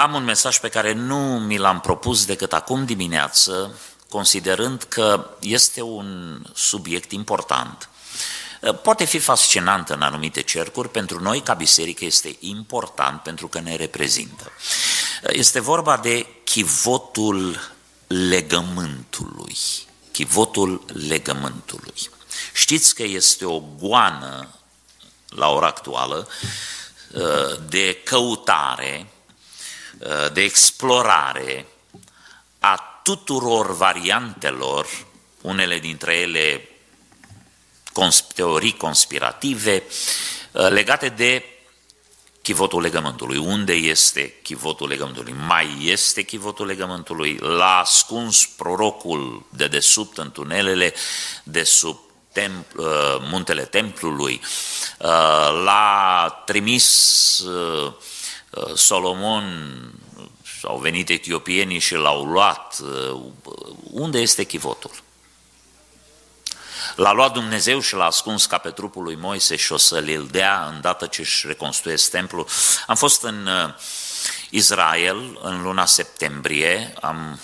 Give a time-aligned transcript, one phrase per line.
[0.00, 5.82] Am un mesaj pe care nu mi l-am propus decât acum dimineață, considerând că este
[5.82, 7.88] un subiect important.
[8.82, 13.76] Poate fi fascinant în anumite cercuri, pentru noi ca biserică este important pentru că ne
[13.76, 14.52] reprezintă.
[15.22, 17.72] Este vorba de chivotul
[18.06, 19.56] legământului.
[20.12, 22.10] Chivotul legământului.
[22.54, 24.48] Știți că este o goană
[25.28, 26.28] la ora actuală
[27.68, 29.19] de căutare Uh,
[30.32, 31.66] de explorare
[32.58, 34.86] a tuturor variantelor,
[35.40, 36.68] unele dintre ele
[38.34, 39.82] teorii conspirative,
[40.52, 41.44] uh, legate de
[42.42, 43.36] chivotul legământului.
[43.36, 45.34] Unde este chivotul legământului?
[45.46, 47.36] Mai este chivotul legământului?
[47.36, 50.94] L-a ascuns prorocul de desubt în tunelele
[51.42, 51.98] de sub
[52.32, 52.86] temp, uh,
[53.20, 54.40] muntele templului,
[55.64, 56.88] l-a trimis
[57.46, 57.92] Uh,
[58.74, 59.44] Solomon
[60.62, 62.78] au venit etiopienii și l-au luat.
[62.82, 63.20] Uh,
[63.90, 64.90] unde este chivotul?
[66.96, 70.66] L-a luat Dumnezeu și l-a ascuns ca pe trupul lui Moise și o să-l dea
[70.74, 72.46] îndată ce își reconstruiesc templul.
[72.86, 73.74] Am fost în uh,
[74.50, 77.40] Israel în luna septembrie, am,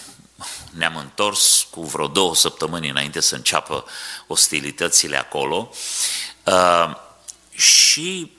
[0.70, 3.84] ne-am întors cu vreo două săptămâni înainte să înceapă
[4.26, 5.70] ostilitățile acolo
[6.44, 6.96] uh,
[7.50, 8.35] și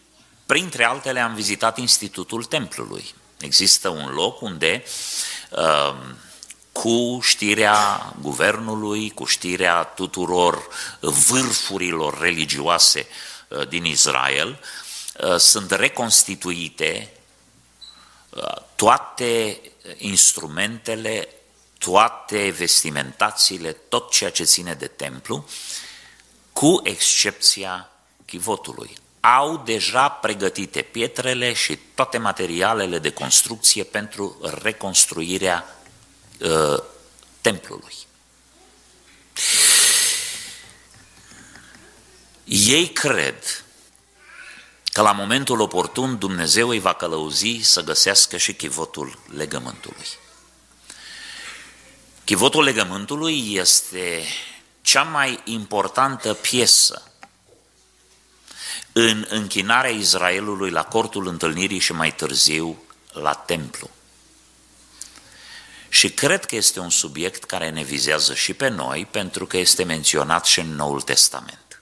[0.47, 3.13] Printre altele am vizitat Institutul Templului.
[3.39, 4.83] Există un loc unde
[5.49, 6.17] um,
[6.71, 10.67] cu știrea guvernului, cu știrea tuturor
[10.99, 13.07] vârfurilor religioase
[13.47, 14.59] uh, din Israel,
[15.23, 17.11] uh, sunt reconstituite
[18.29, 19.61] uh, toate
[19.97, 21.27] instrumentele,
[21.77, 25.45] toate vestimentațiile, tot ceea ce ține de templu,
[26.53, 27.89] cu excepția
[28.25, 28.97] chivotului
[29.35, 35.79] au deja pregătite pietrele și toate materialele de construcție pentru reconstruirea
[36.39, 36.83] uh,
[37.41, 37.93] templului.
[42.43, 43.65] Ei cred
[44.83, 50.07] că la momentul oportun Dumnezeu îi va călăuzi să găsească și chivotul legământului.
[52.23, 54.23] Chivotul legământului este
[54.81, 57.11] cea mai importantă piesă
[58.99, 63.89] în închinarea Israelului la cortul întâlnirii și mai târziu la templu.
[65.89, 69.83] Și cred că este un subiect care ne vizează și pe noi, pentru că este
[69.83, 71.81] menționat și în Noul Testament.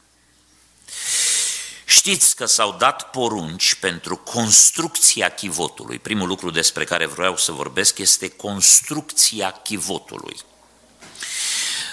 [1.85, 5.99] Știți că s-au dat porunci pentru construcția chivotului.
[5.99, 10.37] Primul lucru despre care vreau să vorbesc este construcția chivotului.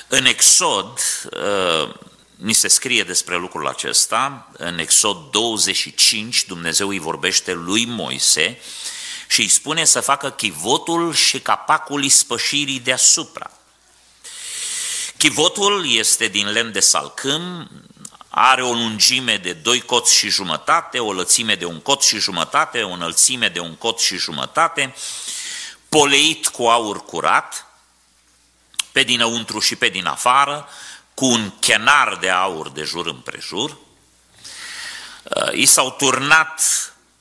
[0.08, 0.98] În Exod,
[2.36, 8.60] Ni se scrie despre lucrul acesta, în Exod 25 Dumnezeu îi vorbește lui Moise
[9.28, 13.50] și îi spune să facă chivotul și capacul ispășirii deasupra.
[15.16, 17.70] Chivotul este din lemn de salcâm,
[18.28, 22.82] are o lungime de doi coți și jumătate, o lățime de un cot și jumătate,
[22.82, 24.94] o înălțime de un cot și jumătate,
[25.88, 27.66] poleit cu aur curat,
[28.92, 30.68] pe dinăuntru și pe din afară,
[31.14, 36.62] cu un chenar de aur de jur împrejur, uh, i s-au turnat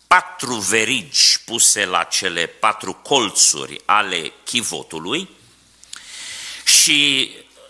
[0.08, 5.30] patru verigi puse la cele patru colțuri ale chivotului
[6.64, 7.30] și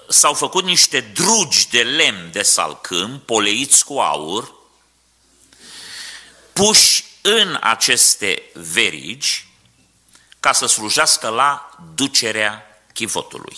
[0.10, 4.54] s-au făcut niște drugi de lemn de salcâm, poleiți cu aur,
[6.54, 9.46] puși în aceste verigi
[10.40, 13.58] ca să slujească la ducerea chivotului.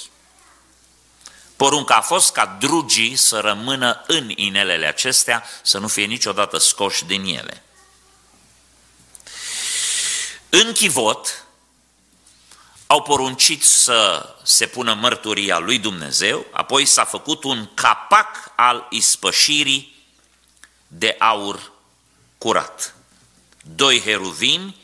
[1.56, 7.06] Porunca a fost ca drugii să rămână în inelele acestea, să nu fie niciodată scoși
[7.06, 7.64] din ele.
[10.50, 11.46] În chivot
[12.88, 20.06] au poruncit să se pună mărturia lui Dumnezeu, apoi s-a făcut un capac al ispășirii
[20.88, 21.72] de aur
[22.38, 22.96] curat.
[23.76, 24.76] Doi heruvimi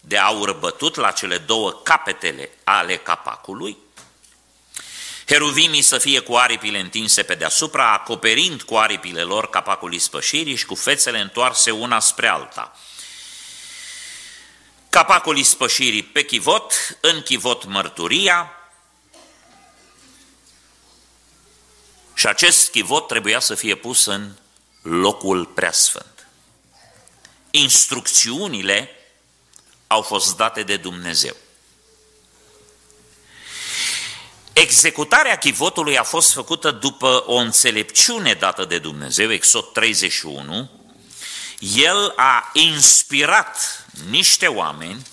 [0.00, 3.76] de aur bătut la cele două capetele ale capacului,
[5.26, 10.66] Heruvimii să fie cu aripile întinse pe deasupra, acoperind cu aripile lor capacul ispășirii și
[10.66, 12.76] cu fețele întoarse una spre alta.
[14.88, 18.50] Capacul ispășirii pe chivot, în chivot mărturia,
[22.14, 24.32] și acest chivot trebuia să fie pus în
[24.82, 26.28] locul preasfânt.
[27.50, 28.90] Instrucțiunile
[29.86, 31.36] au fost date de Dumnezeu.
[34.58, 40.70] Executarea chivotului a fost făcută după o înțelepciune dată de Dumnezeu, Exod 31.
[41.58, 45.06] El a inspirat niște oameni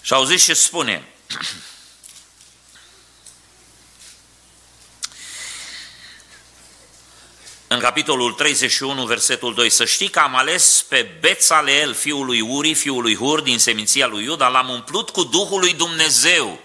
[0.00, 1.08] și auziți ce spune
[7.72, 12.74] în capitolul 31, versetul 2, să știi că am ales pe Bețaleel, fiul lui Uri,
[12.74, 16.60] fiul lui Hur, din seminția lui Iuda, l-am umplut cu Duhul lui Dumnezeu.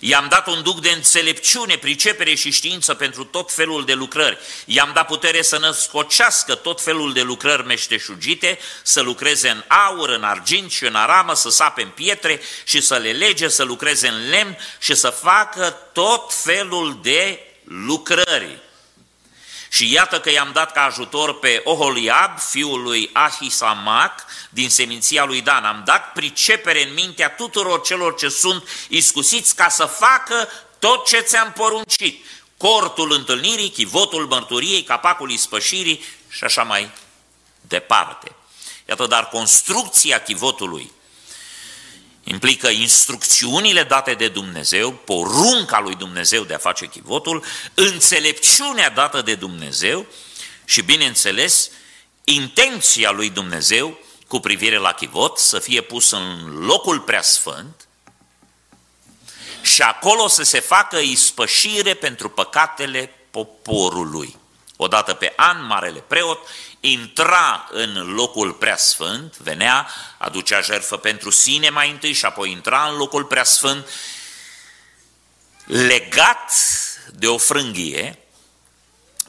[0.00, 4.38] I-am dat un duc de înțelepciune, pricepere și știință pentru tot felul de lucrări.
[4.64, 10.22] I-am dat putere să născocească tot felul de lucrări meșteșugite, să lucreze în aur, în
[10.22, 14.28] argint și în aramă, să sape în pietre și să le lege, să lucreze în
[14.28, 18.66] lemn și să facă tot felul de lucrări.
[19.68, 25.40] Și iată că i-am dat ca ajutor pe Oholiab, fiul lui Ahisamac, din seminția lui
[25.40, 25.64] Dan.
[25.64, 30.48] Am dat pricepere în mintea tuturor celor ce sunt iscusiți ca să facă
[30.78, 32.24] tot ce ți-am poruncit.
[32.56, 36.90] Cortul întâlnirii, chivotul mărturiei, capacul ispășirii și așa mai
[37.60, 38.32] departe.
[38.88, 40.92] Iată, dar construcția chivotului
[42.30, 47.44] implică instrucțiunile date de Dumnezeu, porunca lui Dumnezeu de a face chivotul,
[47.74, 50.06] înțelepciunea dată de Dumnezeu
[50.64, 51.70] și, bineînțeles,
[52.24, 57.88] intenția lui Dumnezeu cu privire la chivot să fie pus în locul preasfânt
[59.62, 64.36] și acolo să se facă ispășire pentru păcatele poporului.
[64.76, 66.38] Odată pe an, marele preot
[66.90, 69.88] intra în locul preasfânt, venea,
[70.18, 73.88] aducea jertfă pentru sine mai întâi și apoi intra în locul preasfânt,
[75.64, 76.52] legat
[77.12, 78.18] de o frânghie,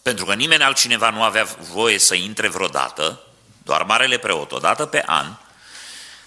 [0.01, 3.23] pentru că nimeni altcineva nu avea voie să intre vreodată,
[3.63, 5.35] doar marele preot, odată pe an,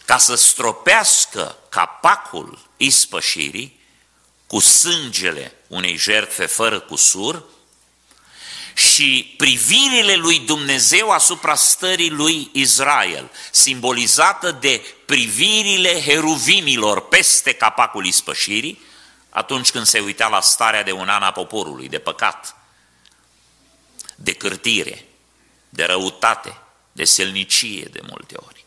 [0.05, 3.81] ca să stropească capacul ispășirii
[4.47, 7.43] cu sângele unei jertfe fără cusur,
[8.75, 18.81] și privirile lui Dumnezeu asupra stării lui Israel, simbolizată de privirile heruvimilor peste capacul ispășirii,
[19.31, 22.57] atunci când se uita la starea de un an a poporului, de păcat,
[24.15, 25.05] de cârtire,
[25.69, 26.59] de răutate,
[26.93, 28.65] de selnicie de multe ori.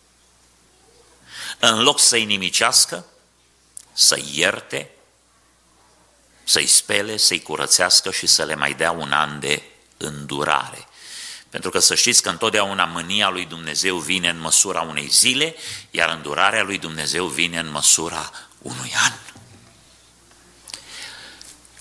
[1.59, 3.05] În loc să-i nimicească,
[3.93, 4.89] să ierte,
[6.43, 9.63] să-i spele, să-i curățească și să le mai dea un an de
[9.97, 10.87] îndurare.
[11.49, 15.55] Pentru că să știți că întotdeauna mânia lui Dumnezeu vine în măsura unei zile,
[15.91, 18.31] iar îndurarea lui Dumnezeu vine în măsura
[18.61, 19.13] unui an.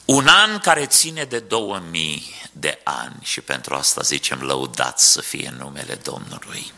[0.04, 5.54] Un an care ține de 2000 de ani și pentru asta zicem lăudat să fie
[5.58, 6.72] numele Domnului.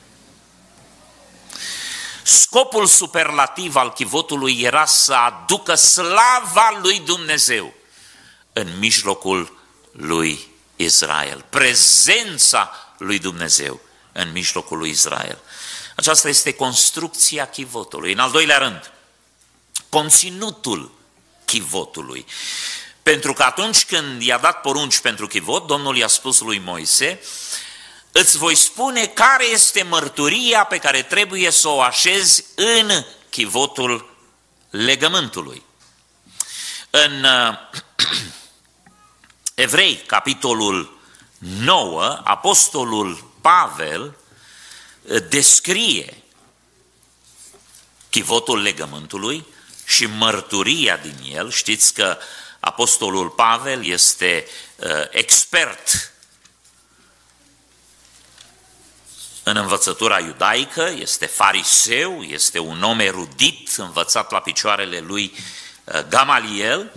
[2.23, 7.75] Scopul superlativ al chivotului era să aducă slava lui Dumnezeu
[8.53, 9.59] în mijlocul
[9.93, 13.81] lui Israel, prezența lui Dumnezeu
[14.13, 15.39] în mijlocul lui Israel.
[15.97, 18.13] Aceasta este construcția chivotului.
[18.13, 18.93] În al doilea rând,
[19.89, 20.95] conținutul
[21.45, 22.27] chivotului.
[23.03, 27.21] Pentru că atunci când i-a dat porunci pentru chivot, Domnul i-a spus lui Moise,
[28.13, 34.17] îți voi spune care este mărturia pe care trebuie să o așezi în chivotul
[34.71, 35.63] legământului.
[36.91, 37.27] În
[39.57, 40.99] Evrei, capitolul
[41.39, 44.17] 9, apostolul Pavel
[45.09, 46.23] eh, descrie
[48.11, 49.47] chivotul legământului
[49.87, 51.51] și mărturia din el.
[51.51, 52.19] Știți că
[52.61, 54.47] apostolul Pavel este
[54.77, 56.13] uh, expert
[59.43, 65.35] în învățătura iudaică, este fariseu, este un om erudit, învățat la picioarele lui
[65.85, 66.93] uh, Gamaliel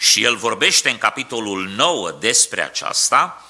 [0.00, 3.44] și el vorbește în capitolul 9 despre aceasta,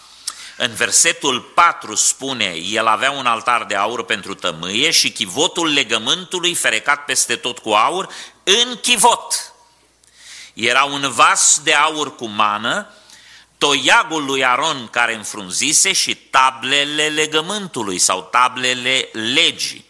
[0.56, 6.54] în versetul 4 spune, el avea un altar de aur pentru tămâie și chivotul legământului
[6.54, 8.08] ferecat peste tot cu aur
[8.42, 9.52] în chivot.
[10.54, 12.94] Era un vas de aur cu mană,
[13.58, 19.89] toiagul lui Aron care înfrunzise și tablele legământului sau tablele legii.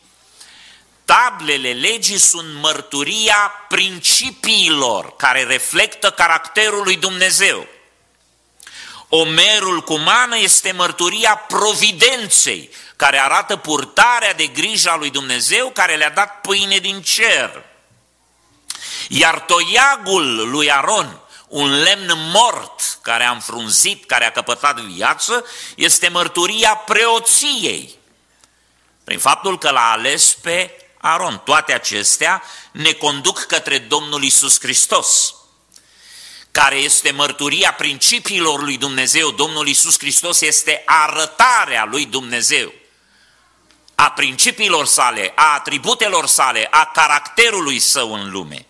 [1.10, 7.66] Tablele legii sunt mărturia principiilor care reflectă caracterul lui Dumnezeu.
[9.08, 15.96] Omerul cu mană este mărturia providenței, care arată purtarea de grijă a lui Dumnezeu, care
[15.96, 17.64] le-a dat pâine din cer.
[19.08, 25.44] Iar toiagul lui Aron, un lemn mort care a înfrunzit, care a căpătat viață,
[25.76, 27.94] este mărturia preoției.
[29.04, 31.42] Prin faptul că l-a ales pe Aron.
[31.44, 35.34] Toate acestea ne conduc către Domnul Isus Hristos,
[36.50, 39.30] care este mărturia principiilor lui Dumnezeu.
[39.30, 42.72] Domnul Isus Hristos este arătarea lui Dumnezeu.
[43.94, 48.66] a principiilor sale, a atributelor sale, a caracterului său în lume.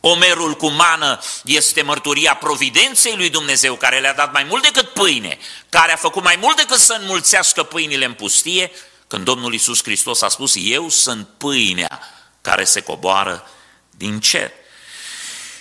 [0.00, 5.38] Omerul cu mană este mărturia providenței lui Dumnezeu care le-a dat mai mult decât pâine,
[5.68, 8.72] care a făcut mai mult decât să înmulțească pâinile în pustie,
[9.14, 12.00] când Domnul Iisus Hristos a spus, eu sunt pâinea
[12.40, 13.50] care se coboară
[13.90, 14.50] din cer.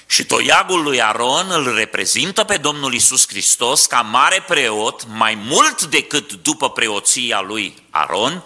[0.06, 5.84] Și toiagul lui Aron îl reprezintă pe Domnul Isus Hristos ca mare preot, mai mult
[5.84, 8.44] decât după preoția lui Aron,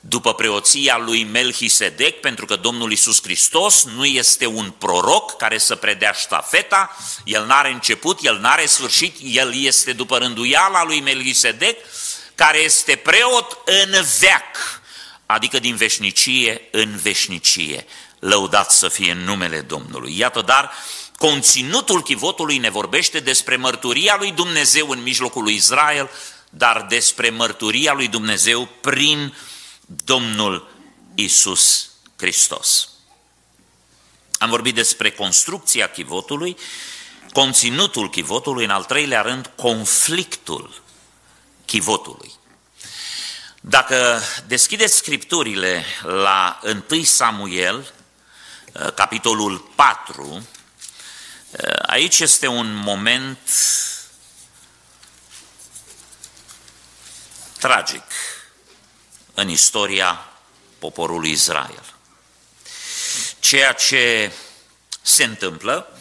[0.00, 5.76] după preoția lui Melchisedec, pentru că Domnul Isus Hristos nu este un proroc care să
[5.76, 11.76] predea ștafeta, el n-are început, el n-are sfârșit, el este după rânduiala lui Melchisedec,
[12.40, 14.80] care este preot în veac,
[15.26, 17.86] adică din veșnicie în veșnicie.
[18.18, 20.18] Lăudat să fie în numele Domnului.
[20.18, 20.70] Iată, dar
[21.16, 26.10] conținutul chivotului ne vorbește despre mărturia lui Dumnezeu în mijlocul lui Israel,
[26.50, 29.36] dar despre mărturia lui Dumnezeu prin
[30.04, 30.72] Domnul
[31.14, 32.88] Isus Hristos.
[34.38, 36.56] Am vorbit despre construcția chivotului,
[37.32, 40.82] conținutul chivotului, în al treilea rând, conflictul
[41.70, 42.32] chivotului.
[43.60, 46.60] Dacă deschideți scripturile la
[46.90, 47.92] 1 Samuel,
[48.94, 50.46] capitolul 4,
[51.86, 53.38] aici este un moment
[57.58, 58.04] tragic
[59.34, 60.28] în istoria
[60.78, 61.84] poporului Israel.
[63.40, 64.32] Ceea ce
[65.02, 65.98] se întâmplă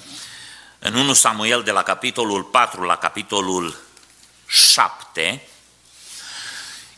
[0.79, 3.79] în 1 Samuel de la capitolul 4 la capitolul
[4.45, 5.49] 7,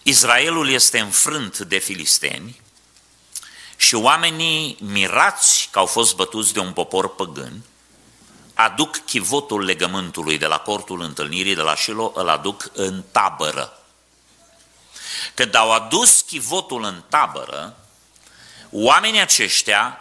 [0.03, 2.62] Israelul este înfrânt de filisteni
[3.75, 7.62] și oamenii mirați că au fost bătuți de un popor păgân,
[8.53, 13.79] aduc chivotul legământului de la cortul întâlnirii de la Shilo, îl aduc în tabără.
[15.34, 17.77] Când au adus chivotul în tabără,
[18.72, 20.00] oamenii aceștia,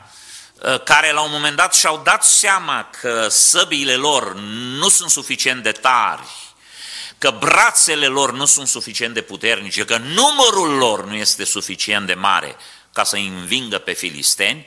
[0.62, 4.34] ă, care la un moment dat și-au dat seama că săbiile lor
[4.78, 6.49] nu sunt suficient de tari,
[7.20, 12.14] că brațele lor nu sunt suficient de puternice, că numărul lor nu este suficient de
[12.14, 12.56] mare
[12.92, 14.66] ca să învingă pe filisteni,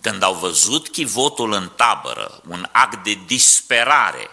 [0.00, 4.30] când au văzut chivotul în tabără, un act de disperare,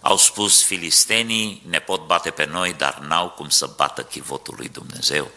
[0.00, 4.68] au spus filistenii, ne pot bate pe noi, dar n-au cum să bată chivotul lui
[4.68, 5.30] Dumnezeu.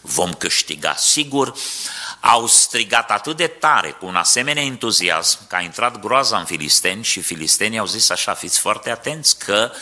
[0.00, 1.54] Vom câștiga sigur.
[2.28, 7.04] Au strigat atât de tare, cu un asemenea entuziasm, că a intrat groaza în filisteni
[7.04, 9.72] și filistenii au zis așa, fiți foarte atenți că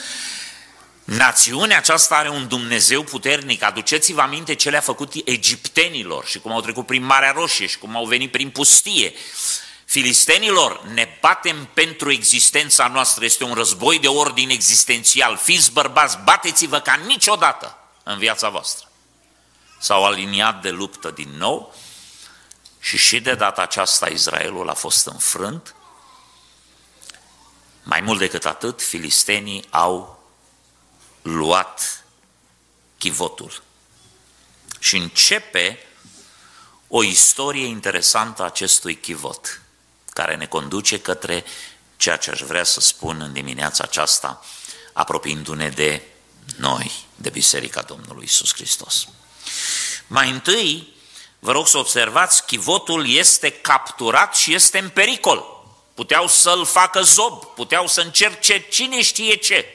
[1.04, 3.62] Națiunea aceasta are un Dumnezeu puternic.
[3.62, 7.96] Aduceți-vă aminte ce le-a făcut egiptenilor și cum au trecut prin Marea Roșie și cum
[7.96, 9.12] au venit prin pustie.
[9.84, 15.36] Filistenilor, ne batem pentru existența noastră, este un război de ordin existențial.
[15.36, 18.90] Fiți bărbați, bateți-vă ca niciodată în viața voastră.
[19.78, 21.74] S-au aliniat de luptă din nou
[22.84, 25.74] și și de data aceasta Israelul a fost înfrânt.
[27.82, 30.22] Mai mult decât atât, filistenii au
[31.22, 32.04] luat
[32.98, 33.62] chivotul.
[34.78, 35.86] Și începe
[36.88, 39.60] o istorie interesantă a acestui chivot
[40.10, 41.44] care ne conduce către
[41.96, 44.44] ceea ce aș vrea să spun în dimineața aceasta,
[44.92, 46.02] apropiindu-ne de
[46.56, 49.08] noi, de Biserica Domnului Isus Hristos.
[50.06, 50.93] Mai întâi,
[51.44, 55.64] vă rog să observați, chivotul este capturat și este în pericol.
[55.94, 59.66] Puteau să-l facă zob, puteau să încerce cine știe ce.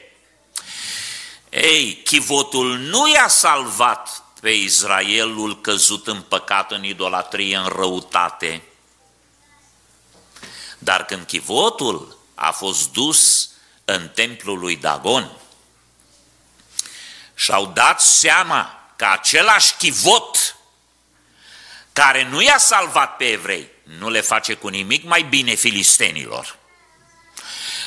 [1.49, 8.61] Ei, chivotul nu i-a salvat pe Israelul căzut în păcat, în idolatrie, în răutate,
[10.77, 13.49] dar când chivotul a fost dus
[13.85, 15.31] în templul lui Dagon
[17.35, 20.58] și-au dat seama că același chivot
[21.99, 26.57] care nu i-a salvat pe evrei, nu le face cu nimic mai bine filistenilor.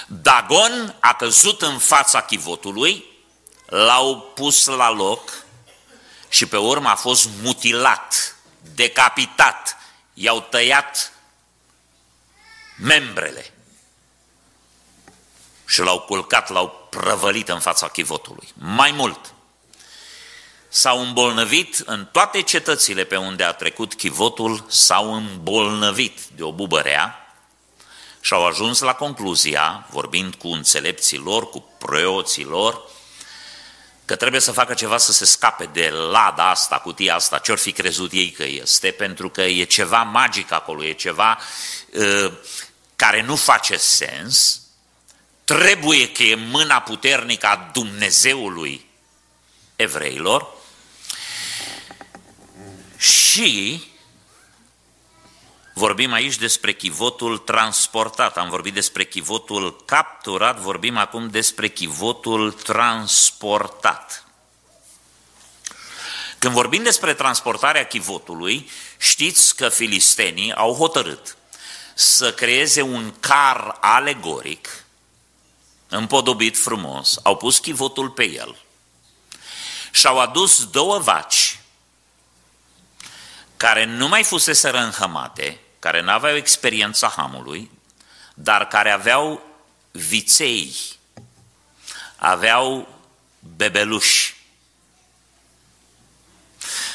[0.07, 3.05] Dagon a căzut în fața chivotului,
[3.67, 5.33] l-au pus la loc
[6.29, 8.37] și pe urmă a fost mutilat,
[8.75, 9.77] decapitat,
[10.15, 11.13] i-au tăiat
[12.79, 13.53] membrele
[15.67, 18.49] și l-au culcat, l-au prăvălit în fața chivotului.
[18.55, 19.35] Mai mult,
[20.75, 27.35] s-au îmbolnăvit în toate cetățile pe unde a trecut chivotul, s-au îmbolnăvit de o bubărea
[28.21, 32.83] și au ajuns la concluzia, vorbind cu înțelepții lor, cu preoții lor,
[34.05, 37.73] că trebuie să facă ceva să se scape de lada asta, cutia asta, ce-or fi
[37.73, 41.39] crezut ei că este, pentru că e ceva magic acolo, e ceva
[41.93, 42.33] uh,
[42.97, 44.61] care nu face sens,
[45.45, 48.87] trebuie că e mâna puternică a Dumnezeului
[49.77, 50.52] evreilor
[53.03, 53.83] Și
[55.75, 64.25] vorbim aici despre chivotul transportat, am vorbit despre chivotul capturat, vorbim acum despre chivotul transportat.
[66.39, 71.37] Când vorbim despre transportarea chivotului, știți că filistenii au hotărât
[71.95, 74.85] să creeze un car alegoric,
[75.89, 78.57] împodobit frumos, au pus chivotul pe el.
[79.91, 81.57] Și au adus două vaci
[83.63, 87.71] care nu mai fusese înhămate, care nu aveau experiența hamului,
[88.35, 89.43] dar care aveau
[89.91, 90.75] viței,
[92.17, 92.99] aveau
[93.39, 94.37] bebeluși.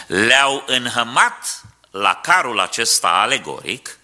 [0.07, 3.99] Le-au înhămat la carul acesta alegoric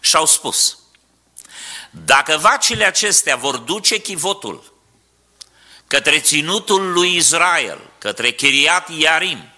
[0.00, 0.78] și au spus,
[1.90, 4.72] dacă vacile acestea vor duce chivotul
[5.86, 9.50] către ținutul lui Israel, către Chiriat Iarim,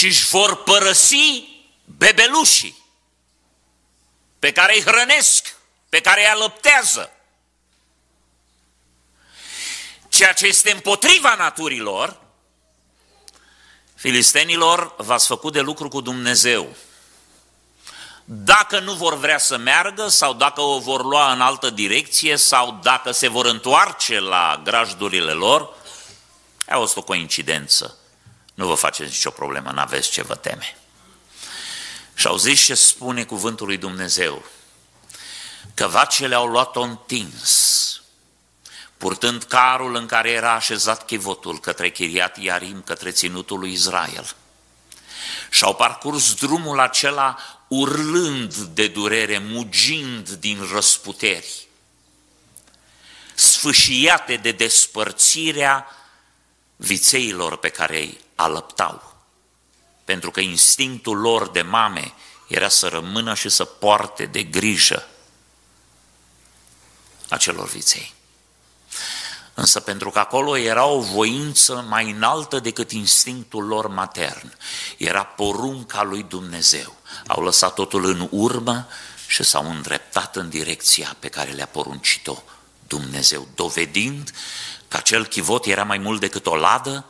[0.00, 1.44] și își vor părăsi
[1.84, 2.84] bebelușii
[4.38, 5.54] pe care îi hrănesc,
[5.88, 7.12] pe care îi alăptează.
[10.08, 12.20] Ceea ce este împotriva naturilor,
[13.94, 16.76] filistenilor v-ați făcut de lucru cu Dumnezeu.
[18.24, 22.78] Dacă nu vor vrea să meargă sau dacă o vor lua în altă direcție sau
[22.82, 25.74] dacă se vor întoarce la grajdurile lor,
[26.66, 27.99] a fost o coincidență.
[28.60, 30.76] Nu vă faceți nicio problemă, n-aveți ce vă teme.
[32.14, 34.44] Și au zis ce spune cuvântul lui Dumnezeu,
[35.74, 38.02] că vacele au luat-o întins,
[38.96, 44.34] purtând carul în care era așezat chivotul către Chiriat Iarim, către ținutul lui Israel.
[45.50, 47.36] Și au parcurs drumul acela
[47.68, 51.68] urlând de durere, mugind din răsputeri,
[53.34, 55.94] sfâșiate de despărțirea
[56.80, 59.14] vițeilor pe care îi alăptau.
[60.04, 62.12] Pentru că instinctul lor de mame
[62.46, 65.06] era să rămână și să poarte de grijă
[67.28, 68.14] acelor viței.
[69.54, 74.56] Însă pentru că acolo era o voință mai înaltă decât instinctul lor matern,
[74.96, 76.96] era porunca lui Dumnezeu.
[77.26, 78.86] Au lăsat totul în urmă
[79.26, 82.42] și s-au îndreptat în direcția pe care le-a poruncit-o
[82.90, 84.30] Dumnezeu, dovedind
[84.88, 87.04] că acel chivot era mai mult decât o ladă,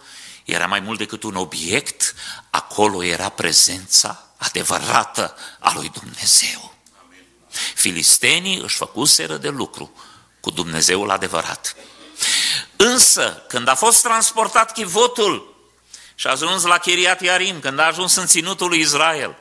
[0.44, 2.14] era mai mult decât un obiect,
[2.50, 6.74] acolo era prezența adevărată a lui Dumnezeu.
[7.74, 9.92] Filistenii își făcuseră de lucru
[10.40, 11.76] cu Dumnezeul adevărat.
[12.76, 15.54] Însă, când a fost transportat chivotul
[16.14, 19.36] și a ajuns la Chiriat Iarim, când a ajuns în ținutul lui Israel,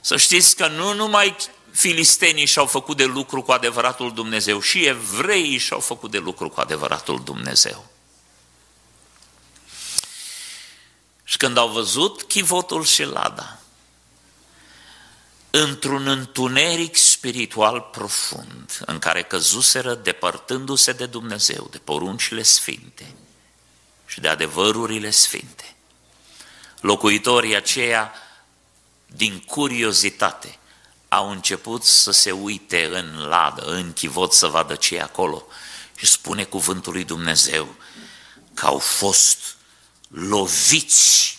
[0.00, 1.36] să știți că nu numai
[1.72, 6.60] filistenii și-au făcut de lucru cu adevăratul Dumnezeu, și evreii și-au făcut de lucru cu
[6.60, 7.90] adevăratul Dumnezeu.
[11.24, 13.58] Și când au văzut chivotul și lada,
[15.50, 23.14] într-un întuneric spiritual profund, în care căzuseră depărtându-se de Dumnezeu, de poruncile sfinte
[24.06, 25.74] și de adevărurile sfinte.
[26.80, 28.12] Locuitorii aceia,
[29.06, 30.58] din curiozitate,
[31.12, 35.46] au început să se uite în ladă, în chivot să vadă ce e acolo
[35.96, 37.74] și spune cuvântul lui Dumnezeu
[38.54, 39.56] că au fost
[40.08, 41.38] loviți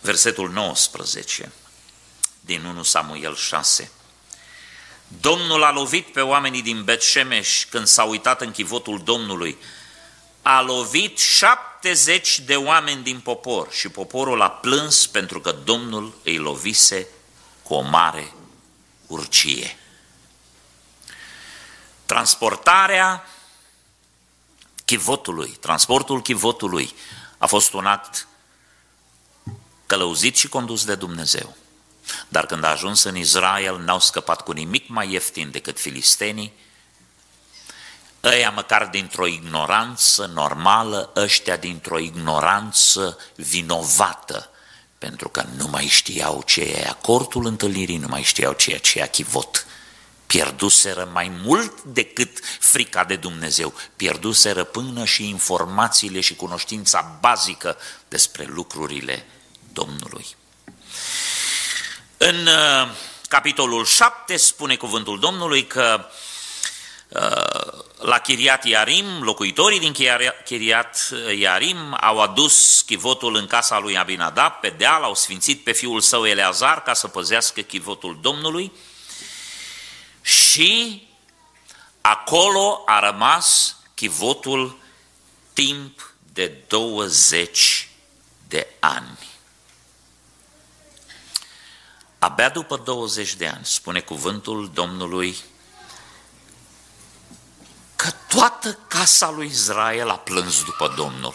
[0.00, 1.52] versetul 19
[2.40, 3.90] din 1 Samuel 6.
[5.20, 9.58] Domnul a lovit pe oamenii din Bet-Shemesh când s-au uitat în chivotul Domnului.
[10.42, 16.36] A lovit 70 de oameni din popor și poporul a plâns pentru că Domnul îi
[16.36, 17.06] lovise
[17.62, 18.32] cu o mare
[19.06, 19.78] urcie.
[22.06, 23.28] Transportarea
[24.84, 26.94] chivotului, transportul chivotului
[27.38, 28.28] a fost un act
[29.86, 31.56] călăuzit și condus de Dumnezeu.
[32.28, 36.52] Dar când a ajuns în Israel, n-au scăpat cu nimic mai ieftin decât filistenii,
[38.24, 44.50] ăia măcar dintr-o ignoranță normală, ăștia dintr-o ignoranță vinovată,
[44.98, 49.02] pentru că nu mai știau ce e acortul întâlnirii, nu mai știau ceea ce e
[49.02, 49.66] achivot.
[50.26, 57.76] Pierduseră mai mult decât frica de Dumnezeu, pierduseră până și informațiile și cunoștința bazică
[58.08, 59.26] despre lucrurile
[59.72, 60.26] Domnului.
[62.26, 62.88] În uh,
[63.28, 66.08] capitolul 7 spune cuvântul Domnului că
[67.08, 69.92] uh, la Chiriat Iarim, locuitorii din
[70.44, 76.00] Chiriat Iarim au adus chivotul în casa lui Abinadab, pe deal, au sfințit pe fiul
[76.00, 78.72] său Eleazar ca să păzească chivotul Domnului
[80.22, 81.02] și
[82.00, 84.78] acolo a rămas chivotul
[85.52, 87.88] timp de 20
[88.48, 89.33] de ani.
[92.24, 95.36] Abia după 20 de ani, spune cuvântul Domnului,
[97.96, 101.34] că toată casa lui Israel a plâns după Domnul.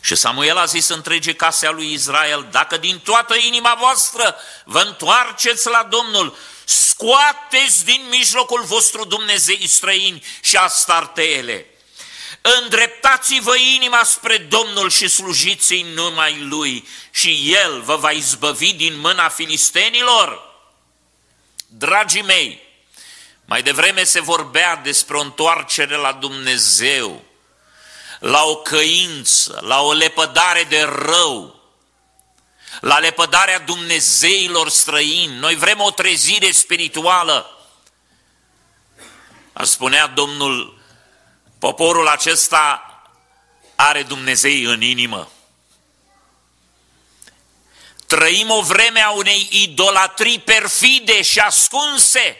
[0.00, 5.68] Și Samuel a zis întrege casea lui Israel, dacă din toată inima voastră vă întoarceți
[5.68, 11.66] la Domnul, scoateți din mijlocul vostru Dumnezei străini și astarteele.
[12.54, 19.28] Îndreptați-vă inima spre Domnul și slujiți-i numai Lui și El vă va izbăvi din mâna
[19.28, 20.54] filistenilor.
[21.66, 22.62] Dragii mei,
[23.44, 27.24] mai devreme se vorbea despre o întoarcere la Dumnezeu,
[28.20, 31.60] la o căință, la o lepădare de rău,
[32.80, 35.38] la lepădarea Dumnezeilor străini.
[35.38, 37.66] Noi vrem o trezire spirituală.
[39.52, 40.75] Ar spunea Domnul,
[41.66, 42.82] poporul acesta
[43.74, 45.30] are Dumnezei în inimă.
[48.06, 52.36] Trăim o vreme a unei idolatrii perfide și ascunse.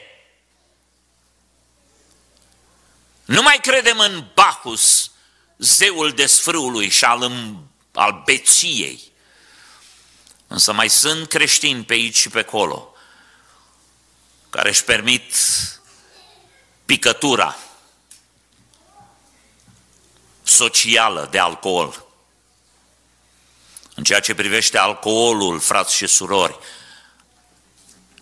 [3.25, 5.11] Nu mai credem în Bacchus,
[5.57, 7.31] zeul desfrâului și al,
[7.93, 9.11] al beției.
[10.47, 12.95] Însă mai sunt creștini pe aici și pe acolo
[14.49, 15.35] care își permit
[16.85, 17.57] picătura
[20.47, 22.05] socială de alcool.
[23.95, 26.59] În ceea ce privește alcoolul, frați și surori,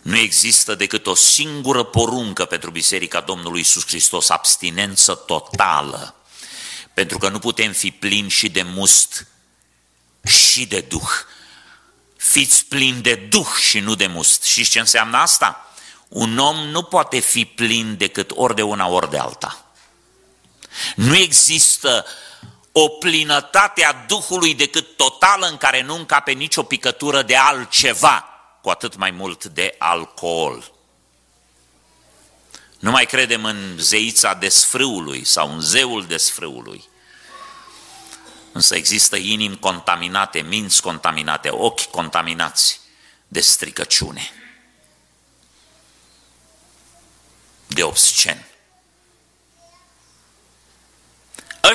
[0.01, 6.15] nu există decât o singură poruncă pentru Biserica Domnului Iisus Hristos, abstinență totală,
[6.93, 9.27] pentru că nu putem fi plini și de must
[10.23, 11.09] și de duh.
[12.17, 14.43] Fiți plini de duh și nu de must.
[14.43, 15.73] Și ce înseamnă asta?
[16.07, 19.64] Un om nu poate fi plin decât ori de una, ori de alta.
[20.95, 22.05] Nu există
[22.71, 28.29] o plinătate a Duhului decât totală în care nu încape nicio picătură de altceva
[28.61, 30.71] cu atât mai mult de alcool.
[32.79, 36.83] Nu mai credem în zeița desfrâului sau în zeul desfrâului.
[38.51, 42.79] Însă există inimi contaminate, minți contaminate, ochi contaminați
[43.27, 44.31] de stricăciune,
[47.67, 48.47] de obscen.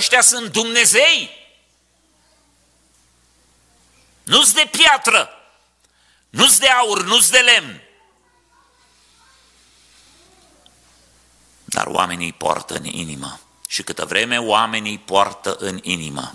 [0.00, 1.30] Ăștia sunt Dumnezei,
[4.22, 5.28] nu-s de piatră,
[6.30, 7.82] nu-s de aur, nu-s de lemn.
[11.64, 13.40] Dar oamenii poartă în inimă.
[13.68, 16.34] Și câtă vreme oamenii poartă în inimă,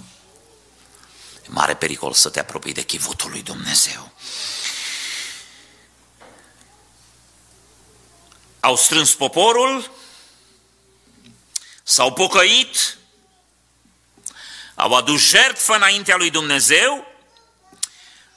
[1.43, 4.11] e mare pericol să te apropii de chivutul lui Dumnezeu.
[8.59, 9.91] Au strâns poporul,
[11.83, 12.97] s-au pocăit,
[14.75, 17.07] au adus jertfă înaintea lui Dumnezeu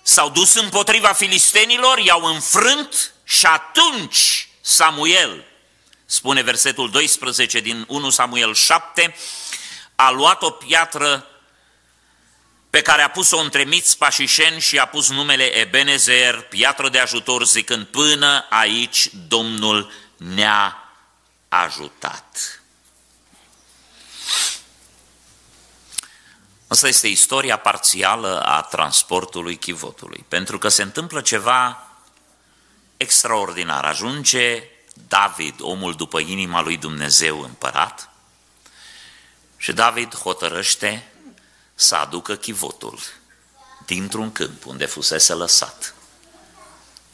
[0.03, 5.44] s-au dus împotriva filistenilor, i-au înfrânt și atunci Samuel,
[6.07, 9.16] spune versetul 12 din 1 Samuel 7,
[9.94, 11.27] a luat o piatră
[12.70, 16.98] pe care a pus-o între Mitzpa și Șen și a pus numele Ebenezer, piatră de
[16.98, 20.92] ajutor, zicând, până aici Domnul ne-a
[21.48, 22.58] ajutat.
[26.69, 31.89] Asta este istoria parțială a transportului chivotului, pentru că se întâmplă ceva
[32.97, 33.85] extraordinar.
[33.85, 34.63] Ajunge
[35.09, 38.11] David, omul după inima lui Dumnezeu împărat,
[39.57, 41.13] și David hotărăște
[41.75, 42.99] să aducă chivotul
[43.87, 45.95] dintr-un câmp unde fusese lăsat.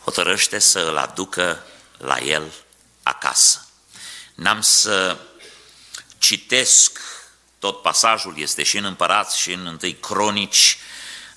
[0.04, 1.62] Hotărăște să îl aducă
[1.98, 2.52] la el
[3.02, 3.66] acasă.
[4.34, 5.18] N-am să
[6.18, 6.98] citesc
[7.64, 10.78] tot pasajul este și în Împărați și în Întâi Cronici.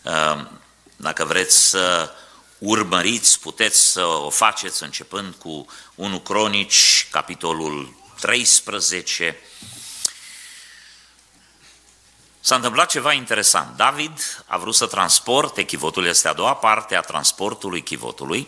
[0.03, 0.61] Ehm,
[0.95, 2.11] dacă vreți să
[2.57, 9.39] urmăriți, puteți să o faceți începând cu 1 Cronici, capitolul 13.
[12.39, 13.77] S-a întâmplat ceva interesant.
[13.77, 18.47] David a vrut să transporte, chivotul este a doua parte a transportului chivotului,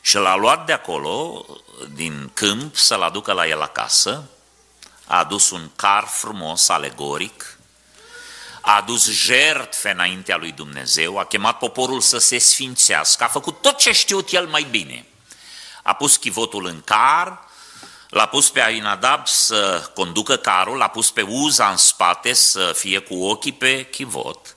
[0.00, 1.46] și l-a luat de acolo,
[1.92, 4.28] din câmp, să-l aducă la el acasă,
[5.06, 7.58] a adus un car frumos, alegoric,
[8.60, 13.78] a adus jertfe înaintea lui Dumnezeu, a chemat poporul să se sfințească, a făcut tot
[13.78, 15.06] ce știut el mai bine.
[15.82, 17.44] A pus chivotul în car,
[18.08, 22.98] L-a pus pe Ainadab să conducă carul, l-a pus pe Uza în spate să fie
[22.98, 24.56] cu ochii pe chivot.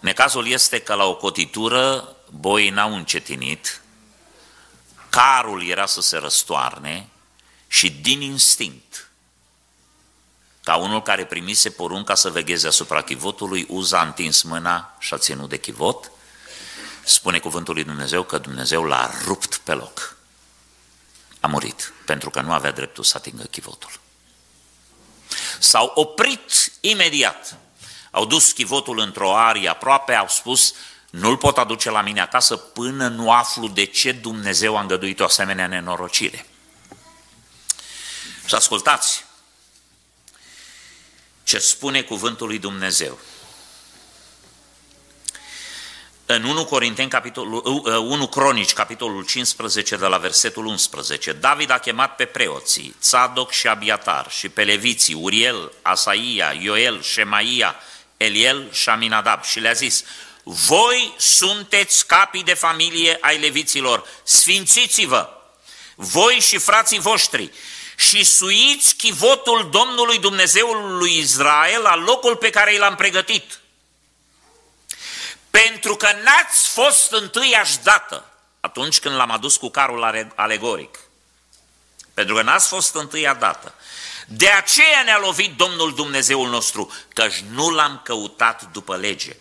[0.00, 3.80] Necazul este că la o cotitură boii n-au încetinit,
[5.08, 7.08] carul era să se răstoarne
[7.68, 9.10] și din instinct,
[10.62, 15.18] ca unul care primise porunca să vegheze asupra chivotului, Uza a întins mâna și a
[15.18, 16.10] ținut de chivot,
[17.04, 20.16] spune cuvântul lui Dumnezeu că Dumnezeu l-a rupt pe loc
[21.40, 23.90] a murit, pentru că nu avea dreptul să atingă chivotul.
[25.58, 27.56] S-au oprit imediat,
[28.10, 30.74] au dus chivotul într-o arie aproape, au spus,
[31.10, 35.24] nu-l pot aduce la mine acasă până nu aflu de ce Dumnezeu a îngăduit o
[35.24, 36.46] asemenea nenorocire.
[38.46, 39.24] Și ascultați
[41.44, 43.18] ce spune cuvântul lui Dumnezeu.
[46.26, 51.78] În 1 Corinteni, capitolul, 1 uh, Cronici, capitolul 15, de la versetul 11, David a
[51.78, 57.76] chemat pe preoții, Tzadok și Abiatar, și pe leviții, Uriel, Asaia, Ioel, Shemaia,
[58.16, 60.04] Eliel și Aminadab și le-a zis,
[60.42, 65.28] voi sunteți capii de familie ai leviților, sfințiți-vă,
[65.94, 67.52] voi și frații voștri,
[67.96, 73.44] și suiți chivotul Domnului Dumnezeului lui Israel la locul pe care l-am pregătit–
[75.62, 78.30] pentru că n-ați fost întâiași dată
[78.60, 80.98] atunci când l-am adus cu carul alegoric.
[82.14, 83.74] Pentru că n-ați fost întâia dată.
[84.26, 89.36] De aceea ne-a lovit Domnul Dumnezeul nostru, căci nu l-am căutat după lege.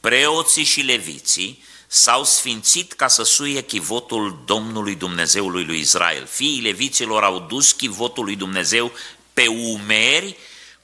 [0.00, 6.26] Preoții și leviții s-au sfințit ca să suie chivotul Domnului Dumnezeului lui Israel.
[6.26, 8.92] Fiii leviților au dus chivotul lui Dumnezeu
[9.32, 10.36] pe umeri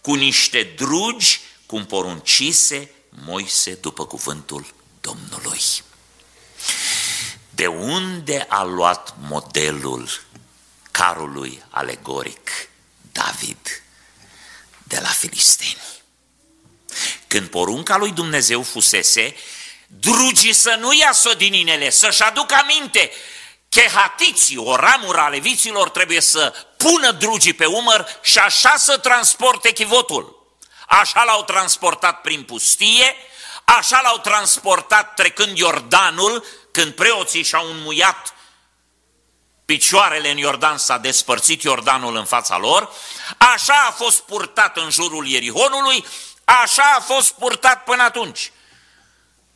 [0.02, 2.90] cu niște drugi, cum poruncise
[3.24, 4.66] Moise după cuvântul
[5.00, 5.60] Domnului.
[7.50, 10.08] De unde a luat modelul
[10.90, 12.50] carului alegoric
[13.12, 13.82] David?
[14.82, 15.82] De la filisteni.
[17.26, 19.34] Când porunca lui Dumnezeu fusese,
[19.88, 23.10] drugii să nu ia sodininele, să-și aducă aminte,
[23.68, 29.72] chehatiții, o ramură a leviților, trebuie să pună drugii pe umăr și așa să transporte
[29.72, 30.36] chivotul.
[30.86, 33.16] Așa l-au transportat prin pustie,
[33.64, 38.34] așa l-au transportat trecând Iordanul, când preoții și-au înmuiat
[39.64, 42.92] picioarele în Iordan, s-a despărțit Iordanul în fața lor,
[43.38, 46.06] așa a fost purtat în jurul Ierihonului,
[46.44, 48.52] așa a fost purtat până atunci.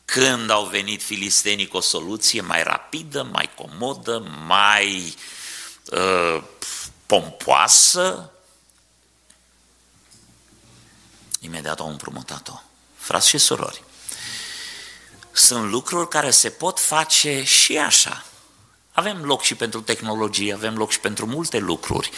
[0.05, 5.15] Când au venit filistenii cu o soluție mai rapidă, mai comodă, mai
[5.91, 6.43] uh,
[7.05, 8.31] pompoasă,
[11.39, 12.61] imediat au împrumutat-o.
[12.95, 13.83] Frați și surori,
[15.31, 18.25] sunt lucruri care se pot face și așa.
[18.91, 22.11] Avem loc și pentru tehnologie, avem loc și pentru multe lucruri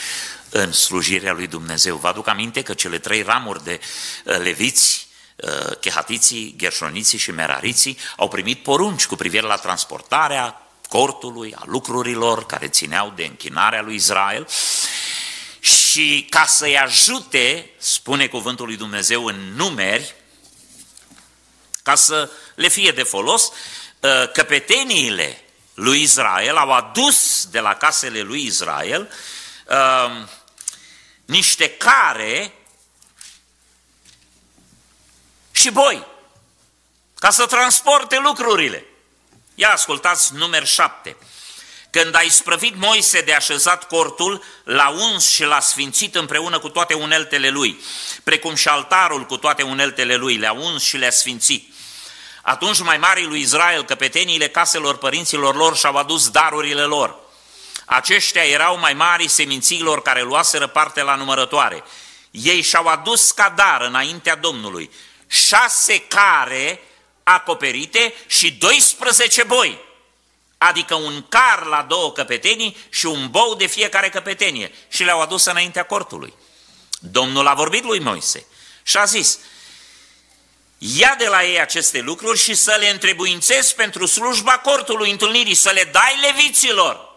[0.49, 1.97] în slujirea lui Dumnezeu.
[1.97, 3.79] Vă aduc aminte că cele trei ramuri de
[4.25, 5.04] uh, leviți, uh,
[5.79, 12.67] chehatiții, gherșoniții și merariții au primit porunci cu privire la transportarea cortului, a lucrurilor care
[12.67, 14.47] țineau de închinarea lui Israel.
[15.59, 20.15] Și ca să-i ajute, spune cuvântul lui Dumnezeu în numeri,
[21.83, 23.51] ca să le fie de folos,
[24.03, 29.09] ă, căpeteniile lui Israel au adus de la casele lui Israel
[29.67, 30.27] uh,
[31.25, 32.53] niște care
[35.65, 36.05] și boi,
[37.19, 38.85] ca să transporte lucrurile.
[39.55, 41.17] Ia ascultați numeri 7.
[41.89, 46.93] Când a isprăvit Moise de așezat cortul, l-a uns și l-a sfințit împreună cu toate
[46.93, 47.81] uneltele lui,
[48.23, 51.73] precum și altarul cu toate uneltele lui, le-a uns și le-a sfințit.
[52.41, 57.15] Atunci mai marii lui Israel, căpeteniile caselor părinților lor și-au adus darurile lor.
[57.85, 61.83] Aceștia erau mai mari seminților care luaseră parte la numărătoare.
[62.31, 64.91] Ei și-au adus ca dar înaintea Domnului
[65.27, 66.81] șase care
[67.23, 69.83] acoperite și 12 boi
[70.57, 75.45] adică un car la două căpetenii și un bou de fiecare căpetenie și le-au adus
[75.45, 76.33] înaintea cortului.
[76.99, 78.45] Domnul a vorbit lui Moise
[78.83, 79.39] și a zis,
[80.77, 85.69] ia de la ei aceste lucruri și să le întrebuințezi pentru slujba cortului întâlnirii, să
[85.69, 87.13] le dai leviților,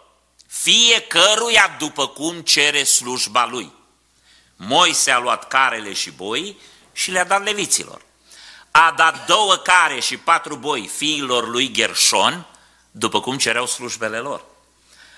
[0.47, 3.73] fiecăruia după cum cere slujba lui.
[4.57, 6.59] Moise a luat carele și boi
[6.99, 8.01] și le-a dat leviților.
[8.71, 12.47] A dat două care și patru boi fiilor lui Gershon,
[12.91, 14.45] după cum cereau slujbele lor.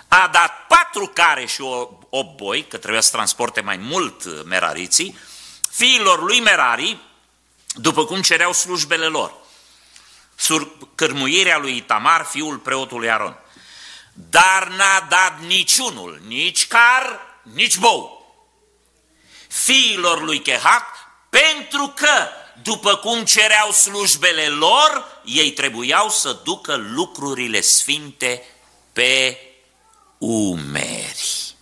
[0.08, 5.18] A dat patru care și o, o boi, că trebuia să transporte mai mult merariții,
[5.70, 6.98] fiilor lui Merari,
[7.74, 9.32] după cum cereau slujbele lor.
[10.34, 13.36] Sur cărmuirea lui Tamar, fiul preotului Aron.
[14.12, 18.20] dar n-a dat niciunul, nici car, nici bou,
[19.48, 20.99] fiilor lui Chehat,
[21.30, 22.28] pentru că,
[22.62, 28.44] după cum cereau slujbele lor, ei trebuiau să ducă lucrurile sfinte
[28.92, 29.38] pe
[30.18, 31.54] umeri.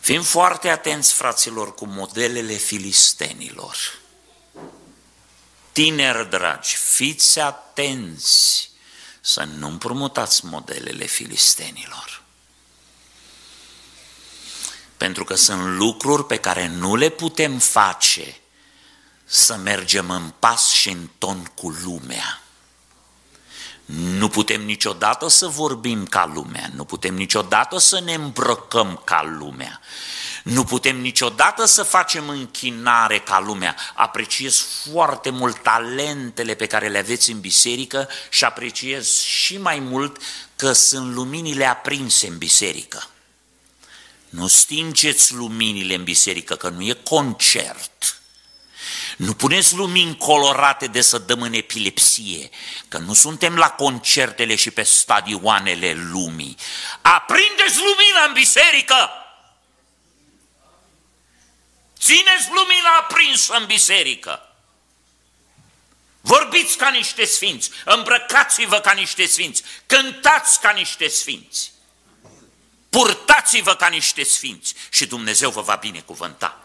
[0.00, 3.98] Fim foarte atenți, fraților, cu modelele filistenilor.
[5.72, 8.70] Tineri dragi, fiți atenți
[9.20, 12.22] să nu împrumutați modelele filistenilor.
[14.96, 18.36] Pentru că sunt lucruri pe care nu le putem face
[19.24, 22.40] să mergem în pas și în ton cu lumea.
[24.18, 29.80] Nu putem niciodată să vorbim ca lumea, nu putem niciodată să ne îmbrăcăm ca lumea,
[30.42, 33.76] nu putem niciodată să facem închinare ca lumea.
[33.94, 40.16] Apreciez foarte mult talentele pe care le aveți în biserică și apreciez și mai mult
[40.56, 43.08] că sunt luminile aprinse în biserică.
[44.28, 48.20] Nu stingeți luminile în biserică, că nu e concert.
[49.16, 52.50] Nu puneți lumini colorate de să dăm în epilepsie,
[52.88, 56.56] că nu suntem la concertele și pe stadioanele lumii.
[57.00, 59.10] Aprindeți lumina în biserică!
[61.98, 64.40] Țineți lumina aprinsă în biserică!
[66.20, 71.72] Vorbiți ca niște sfinți, îmbrăcați-vă ca niște sfinți, cântați ca niște sfinți,
[72.88, 76.64] purtați-vă ca niște sfinți și Dumnezeu vă va binecuvânta.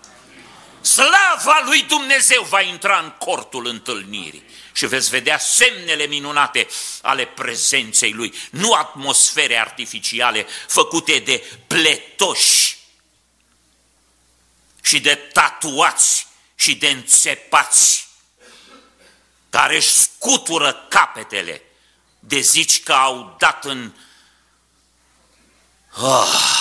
[0.81, 6.67] Slava lui Dumnezeu va intra în cortul întâlnirii și veți vedea semnele minunate
[7.01, 12.77] ale prezenței lui, nu atmosfere artificiale făcute de pletoși
[14.81, 18.07] și de tatuați și de înțepați
[19.49, 21.61] care își scutură capetele
[22.19, 23.93] de zici că au dat în...
[25.97, 26.51] Oh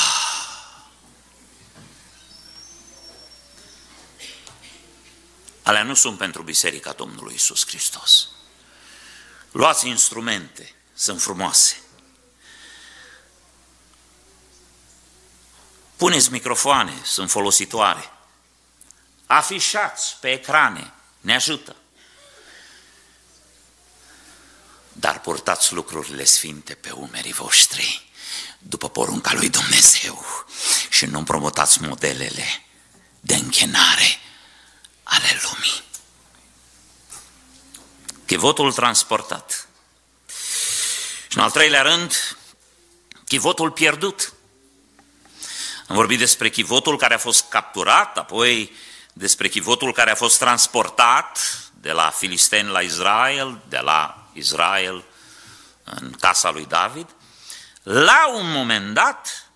[5.62, 8.29] Alea nu sunt pentru Biserica Domnului Isus Hristos.
[9.51, 11.81] Luați instrumente, sunt frumoase.
[15.97, 18.12] Puneți microfoane, sunt folositoare.
[19.27, 21.77] Afișați pe ecrane, ne ajută.
[24.93, 28.10] Dar purtați lucrurile sfinte pe umerii voștri,
[28.62, 30.25] după porunca lui Dumnezeu,
[30.90, 32.64] și nu promotați modelele
[33.20, 34.20] de închinare
[35.03, 35.83] ale lumii.
[38.27, 39.68] Chivotul transportat.
[41.29, 42.37] Și în al treilea rând,
[43.27, 44.33] chivotul pierdut.
[45.88, 48.73] Am vorbit despre chivotul care a fost capturat, apoi
[49.12, 51.38] despre chivotul care a fost transportat
[51.75, 55.05] de la Filisteni la Israel, de la Israel
[55.85, 57.07] în casa lui David.
[57.83, 59.51] La un moment dat,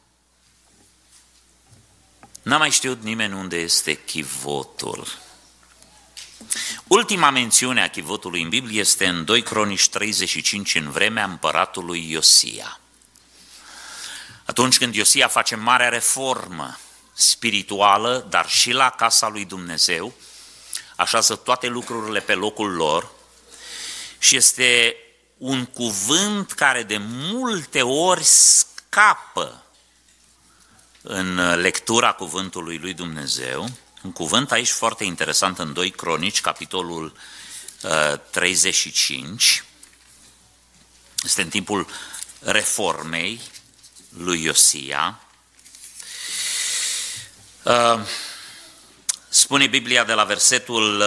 [2.43, 5.07] n-a mai știut nimeni unde este chivotul.
[6.87, 12.81] Ultima mențiune a chivotului în Biblie este în 2 Cronici 35, în vremea împăratului Iosia.
[14.45, 16.79] Atunci când Iosia face marea reformă
[17.13, 20.15] spirituală, dar și la casa lui Dumnezeu,
[20.97, 23.11] așează toate lucrurile pe locul lor
[24.19, 24.97] și este
[25.39, 29.65] un cuvânt care de multe ori scapă
[31.03, 33.69] în lectura cuvântului lui Dumnezeu,
[34.03, 37.17] un cuvânt aici foarte interesant în 2 Cronici, capitolul
[37.83, 39.65] uh, 35.
[41.25, 41.87] Este în timpul
[42.41, 43.41] reformei
[44.09, 45.21] lui Iosia.
[47.63, 48.01] Uh,
[49.29, 51.03] spune Biblia de la versetul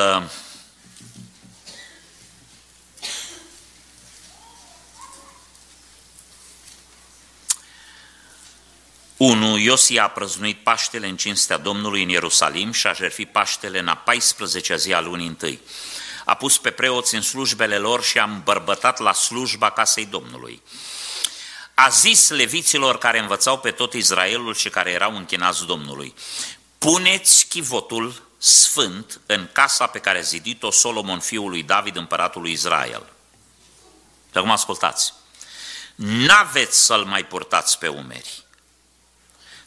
[9.18, 9.58] 1.
[9.58, 14.04] Iosia a prăznuit Paștele în cinstea Domnului în Ierusalim și a jertfi Paștele în a
[14.04, 15.60] 14-a zi a lunii întâi.
[16.26, 20.62] A pus pe preoți în slujbele lor și a îmbărbătat la slujba casei Domnului.
[21.74, 26.14] A zis leviților care învățau pe tot Israelul și care erau închinați Domnului,
[26.78, 32.52] puneți chivotul sfânt în casa pe care a zidit-o Solomon, fiul lui David, împăratul lui
[32.52, 33.10] Israel.
[34.32, 35.14] Și acum ascultați,
[35.96, 38.47] n-aveți să-l mai purtați pe umeri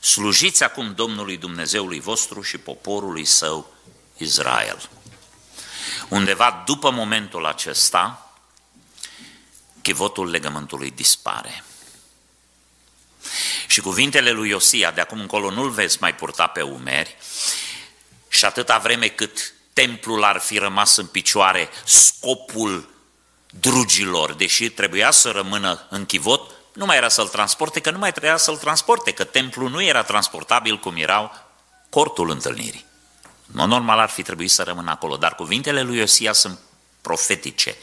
[0.01, 3.74] Slujiți acum Domnului Dumnezeului vostru și poporului său
[4.16, 4.88] Israel.
[6.09, 8.34] Undeva după momentul acesta,
[9.82, 11.64] chivotul legământului dispare.
[13.66, 17.16] Și cuvintele lui Iosia, de acum încolo nu-l vezi mai purta pe umeri
[18.28, 22.94] și atâta vreme cât templul ar fi rămas în picioare, scopul
[23.51, 28.10] drugilor, deși trebuia să rămână în chivot, nu mai era să-l transporte, că nu mai
[28.10, 31.32] trebuia să-l transporte, că templul nu era transportabil cum erau
[31.88, 32.84] cortul întâlnirii.
[33.54, 36.58] În normal ar fi trebuit să rămână acolo, dar cuvintele lui Iosia sunt
[37.00, 37.76] profetice,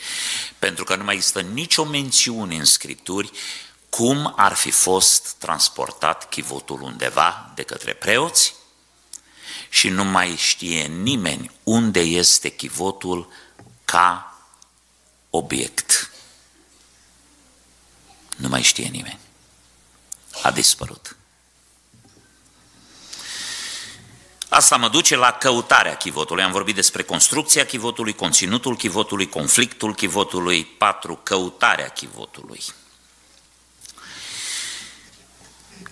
[0.59, 3.31] pentru că nu mai există nicio mențiune în Scripturi
[3.89, 8.55] cum ar fi fost transportat chivotul undeva de către preoți
[9.69, 13.27] și nu mai știe nimeni unde este chivotul
[13.85, 14.37] ca
[15.29, 16.11] obiect.
[18.37, 19.19] Nu mai știe nimeni.
[20.41, 21.15] A dispărut.
[24.49, 26.43] Asta mă duce la căutarea chivotului.
[26.43, 32.63] Am vorbit despre construcția chivotului, conținutul chivotului, conflictul chivotului, patru, căutarea chivotului.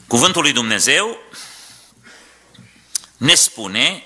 [0.08, 1.18] Cuvântul lui Dumnezeu
[3.18, 4.04] ne spune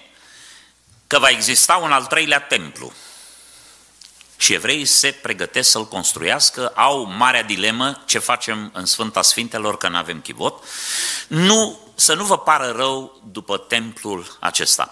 [1.08, 2.94] că va exista un al treilea templu
[4.42, 9.88] și evreii se pregătesc să-l construiască, au marea dilemă ce facem în Sfânta Sfintelor că
[9.88, 10.64] nu avem chivot.
[11.28, 14.90] Nu, să nu vă pară rău după templul acesta.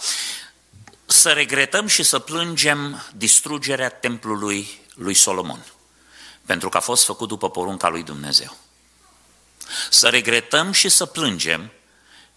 [1.06, 5.66] Să regretăm și să plângem distrugerea templului lui Solomon,
[6.46, 8.58] pentru că a fost făcut după porunca lui Dumnezeu.
[9.90, 11.72] Să regretăm și să plângem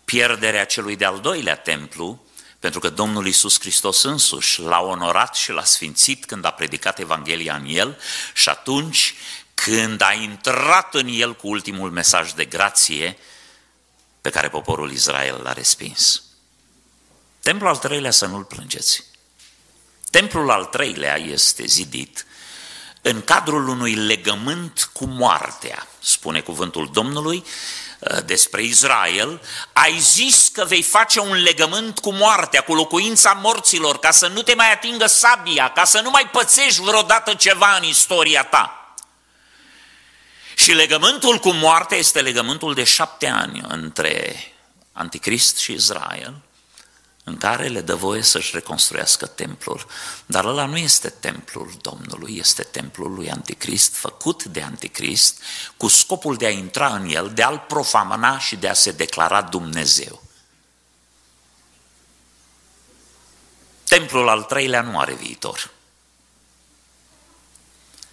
[0.05, 2.25] pierderea celui de-al doilea templu,
[2.61, 7.55] pentru că Domnul Iisus Hristos însuși l-a onorat și l-a sfințit când a predicat Evanghelia
[7.55, 7.99] în el
[8.35, 9.15] și atunci
[9.55, 13.19] când a intrat în el cu ultimul mesaj de grație
[14.21, 16.23] pe care poporul Israel l-a respins.
[17.43, 19.05] Templul al treilea să nu-l plângeți.
[20.11, 22.27] Templul al treilea este zidit
[23.03, 27.90] în cadrul unui legământ cu moartea, spune cuvântul Domnului, Uh,
[28.25, 29.41] despre Israel,
[29.73, 34.43] ai zis că vei face un legământ cu moartea, cu locuința morților, ca să nu
[34.43, 38.95] te mai atingă sabia, ca să nu mai pățești vreodată ceva în istoria ta.
[40.55, 44.45] Și legământul cu moartea este legământul de șapte ani între
[44.93, 46.35] Anticrist și Israel,
[47.25, 49.87] în care le dă voie să-și reconstruiască templul.
[50.27, 55.43] Dar ăla nu este templul Domnului, este templul lui Anticrist, făcut de Anticrist,
[55.77, 59.43] cu scopul de a intra în el, de a-l profana și de a se declara
[59.43, 60.23] Dumnezeu.
[63.85, 65.71] Templul al treilea nu are viitor.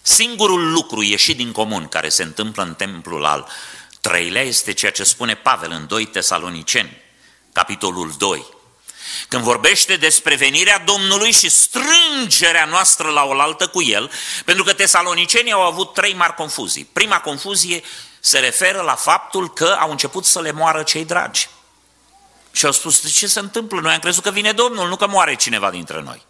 [0.01, 3.47] Singurul lucru ieșit din comun care se întâmplă în templul al
[4.01, 7.01] treilea este ceea ce spune Pavel în 2 Tesaloniceni,
[7.51, 8.45] capitolul 2,
[9.28, 14.12] când vorbește despre venirea Domnului și strângerea noastră la oaltă cu El,
[14.45, 16.89] pentru că tesalonicenii au avut trei mari confuzii.
[16.93, 17.84] Prima confuzie
[18.20, 21.49] se referă la faptul că au început să le moară cei dragi.
[22.51, 23.80] Și au spus, de ce se întâmplă?
[23.80, 26.26] Noi am crezut că vine Domnul, nu că moare cineva dintre noi.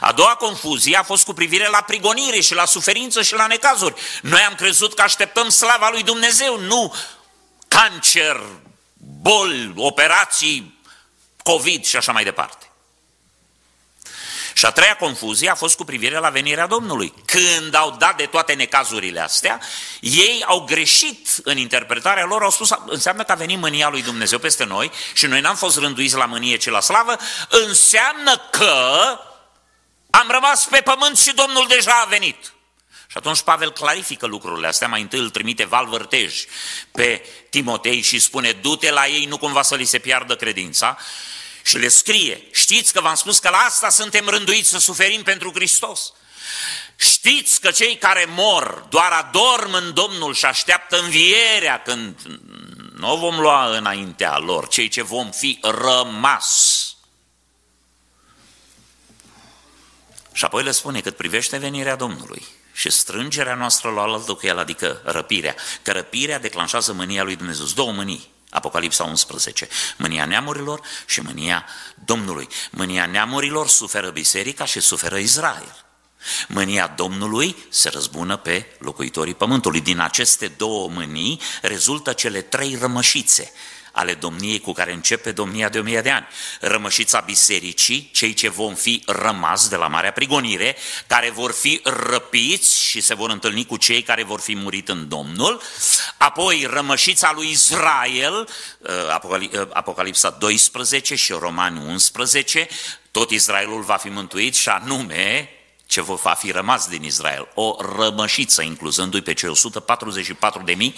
[0.00, 3.94] A doua confuzie a fost cu privire la prigonire și la suferință și la necazuri.
[4.22, 6.94] Noi am crezut că așteptăm slava lui Dumnezeu, nu
[7.68, 8.40] cancer,
[9.20, 10.75] boli, operații,
[11.52, 12.70] COVID și așa mai departe.
[14.54, 17.14] Și a treia confuzie a fost cu privire la venirea Domnului.
[17.24, 19.60] Când au dat de toate necazurile astea,
[20.00, 24.38] ei au greșit în interpretarea lor, au spus, înseamnă că a venit mânia lui Dumnezeu
[24.38, 27.16] peste noi și noi n-am fost rânduiți la mânie, ci la slavă,
[27.48, 28.74] înseamnă că
[30.10, 32.52] am rămas pe pământ și Domnul deja a venit.
[33.16, 36.44] Și atunci Pavel clarifică lucrurile astea, mai întâi îl trimite valvărtej
[36.92, 40.98] pe Timotei și spune, du-te la ei, nu cumva să li se piardă credința,
[41.64, 45.52] și le scrie, știți că v-am spus că la asta suntem rânduiți să suferim pentru
[45.54, 46.12] Hristos.
[46.96, 52.20] Știți că cei care mor doar adorm în Domnul și așteaptă învierea când
[52.96, 56.80] nu o vom lua înaintea lor, cei ce vom fi rămas.
[60.32, 64.58] Și apoi le spune cât privește venirea Domnului și strângerea noastră la altă cu el,
[64.58, 65.54] adică răpirea.
[65.82, 67.66] Că răpirea declanșează mânia lui Dumnezeu.
[67.74, 68.30] Două mânii.
[68.50, 69.68] Apocalipsa 11.
[69.96, 71.66] Mânia neamurilor și mânia
[72.04, 72.48] Domnului.
[72.70, 75.84] Mânia neamurilor suferă biserica și suferă Israel.
[76.48, 79.80] Mânia Domnului se răzbună pe locuitorii pământului.
[79.80, 83.52] Din aceste două mânii rezultă cele trei rămășițe
[83.96, 86.26] ale domniei cu care începe domnia de o mie de ani.
[86.60, 90.76] Rămășița bisericii, cei ce vom fi rămas de la Marea Prigonire,
[91.06, 95.08] care vor fi răpiți și se vor întâlni cu cei care vor fi murit în
[95.08, 95.60] Domnul,
[96.16, 102.68] apoi rămășița lui Israel, uh, uh, Apocalipsa 12 și Romani 11,
[103.10, 105.55] tot Israelul va fi mântuit și anume
[105.86, 110.94] ce va fi rămas din Israel, o rămășiță, incluzându-i pe cei 144 de mii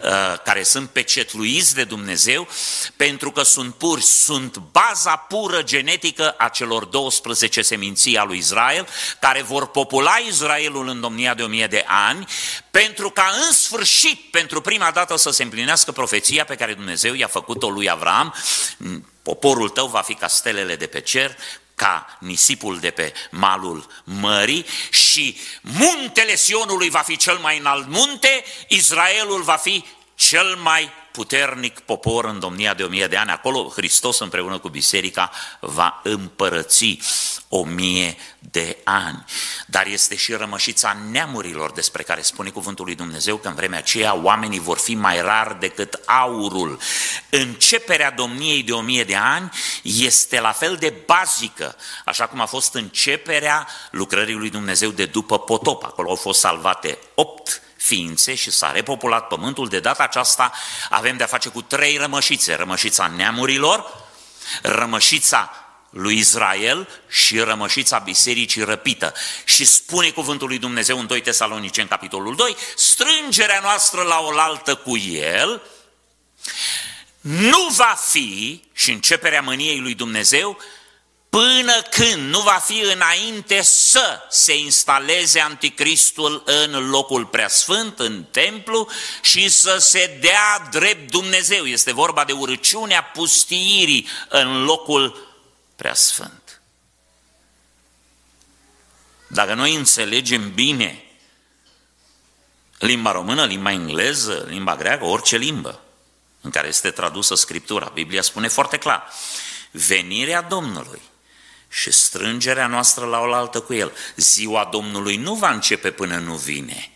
[0.00, 0.08] uh,
[0.44, 2.48] care sunt pecetluiți de Dumnezeu,
[2.96, 8.88] pentru că sunt puri, sunt baza pură genetică a celor 12 seminții a lui Israel,
[9.20, 12.26] care vor popula Israelul în domnia de o mie de ani,
[12.70, 17.26] pentru ca în sfârșit, pentru prima dată să se împlinească profeția pe care Dumnezeu i-a
[17.26, 18.34] făcut-o lui Avram,
[19.22, 21.36] poporul tău va fi ca stelele de pe cer,
[21.78, 28.44] ca nisipul de pe malul mării și muntele Sionului va fi cel mai înalt munte,
[28.68, 33.30] Israelul va fi cel mai puternic popor în domnia de o mie de ani.
[33.30, 36.98] Acolo Hristos împreună cu biserica va împărăți
[37.48, 39.24] o mie de ani.
[39.66, 44.14] Dar este și rămășița neamurilor despre care spune cuvântul lui Dumnezeu că în vremea aceea
[44.14, 46.78] oamenii vor fi mai rari decât aurul.
[47.30, 49.50] Începerea domniei de o mie de ani
[49.82, 55.38] este la fel de bazică, așa cum a fost începerea lucrării lui Dumnezeu de după
[55.38, 55.84] potop.
[55.84, 60.52] Acolo au fost salvate opt ființe și s-a repopulat pământul, de data aceasta
[60.90, 64.06] avem de-a face cu trei rămășițe, rămășița neamurilor,
[64.62, 65.52] rămășița
[65.90, 69.12] lui Israel și rămășița bisericii răpită.
[69.44, 74.74] Și spune cuvântul lui Dumnezeu în 2 Tesalonice, în capitolul 2, strângerea noastră la oaltă
[74.74, 75.62] cu el
[77.20, 80.58] nu va fi, și începerea mâniei lui Dumnezeu,
[81.28, 88.88] până când nu va fi înainte să se instaleze anticristul în locul preasfânt, în templu
[89.22, 91.64] și să se dea drept Dumnezeu.
[91.64, 95.34] Este vorba de urăciunea pustiirii în locul
[95.76, 96.60] preasfânt.
[99.26, 101.02] Dacă noi înțelegem bine
[102.78, 105.80] limba română, limba engleză, limba greacă, orice limbă
[106.40, 109.08] în care este tradusă Scriptura, Biblia spune foarte clar,
[109.70, 111.00] venirea Domnului
[111.68, 113.92] și strângerea noastră la oaltă cu El.
[114.16, 116.90] Ziua Domnului nu va începe până nu vine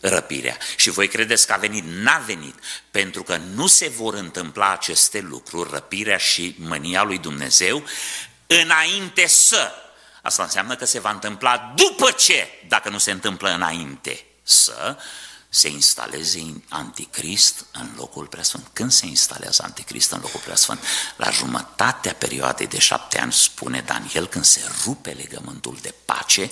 [0.00, 0.56] răpirea.
[0.76, 1.84] Și voi credeți că a venit?
[1.84, 2.54] N-a venit,
[2.90, 7.84] pentru că nu se vor întâmpla aceste lucruri, răpirea și mânia lui Dumnezeu,
[8.46, 9.72] înainte să.
[10.22, 14.98] Asta înseamnă că se va întâmpla după ce, dacă nu se întâmplă înainte să,
[15.48, 18.66] se instaleze anticrist în locul preasfânt.
[18.72, 20.80] Când se instalează anticrist în locul preasfânt?
[21.16, 26.50] La jumătatea perioadei de șapte ani, spune Daniel, când se rupe legământul de pace,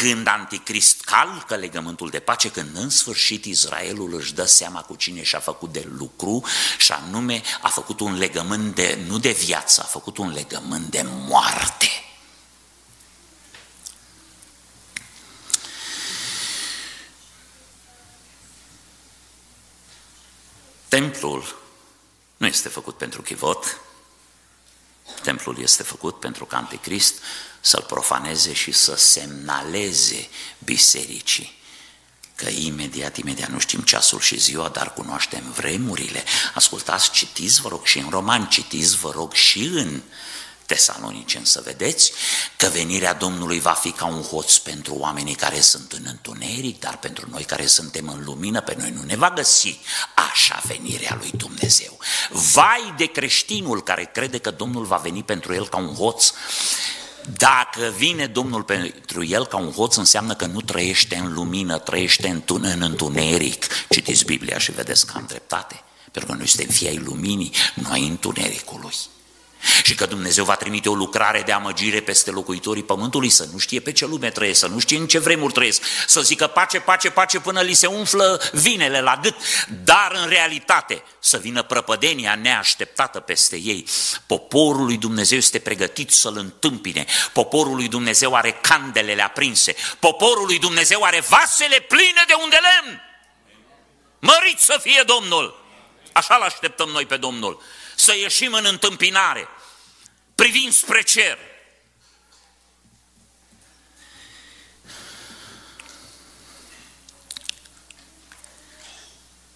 [0.00, 5.22] când anticrist calcă legământul de pace, când în sfârșit Israelul își dă seama cu cine
[5.22, 6.44] și-a făcut de lucru
[6.78, 11.04] și anume a făcut un legământ de, nu de viață, a făcut un legământ de
[11.06, 11.88] moarte.
[20.90, 21.58] Templul
[22.36, 23.80] nu este făcut pentru chivot,
[25.22, 27.14] templul este făcut pentru ca Anticrist
[27.60, 30.28] să-l profaneze și să semnaleze
[30.58, 31.58] bisericii.
[32.34, 36.24] Că imediat, imediat nu știm ceasul și ziua, dar cunoaștem vremurile.
[36.54, 40.02] Ascultați, citiți, vă rog, și în roman, citiți, vă rog, și în uh,
[40.70, 42.12] Tesaloniceni să vedeți
[42.56, 46.98] că venirea Domnului va fi ca un hoț pentru oamenii care sunt în întuneric, dar
[46.98, 49.78] pentru noi care suntem în lumină, pe noi nu ne va găsi
[50.30, 51.98] așa venirea lui Dumnezeu.
[52.30, 56.32] Vai de creștinul care crede că Domnul va veni pentru el ca un hoț,
[57.36, 62.28] dacă vine Domnul pentru el ca un hoț, înseamnă că nu trăiește în lumină, trăiește
[62.28, 63.66] în, în întuneric.
[63.88, 65.82] Citiți Biblia și vedeți că am dreptate.
[66.12, 68.94] Pentru că noi suntem fii ai luminii, nu ai întunericului
[69.82, 73.80] și că Dumnezeu va trimite o lucrare de amăgire peste locuitorii pământului, să nu știe
[73.80, 77.10] pe ce lume trăiesc, să nu știe în ce vremuri trăiesc, să zică pace, pace,
[77.10, 79.34] pace până li se umflă vinele la gât,
[79.84, 83.86] dar în realitate să vină prăpădenia neașteptată peste ei.
[84.26, 90.58] Poporul lui Dumnezeu este pregătit să-L întâmpine, poporul lui Dumnezeu are candelele aprinse, poporul lui
[90.58, 93.00] Dumnezeu are vasele pline de unde lemn.
[94.18, 95.58] Mărit să fie Domnul!
[96.12, 97.62] Așa-L așteptăm noi pe Domnul
[98.00, 99.48] să ieșim în întâmpinare,
[100.34, 101.38] privind spre cer.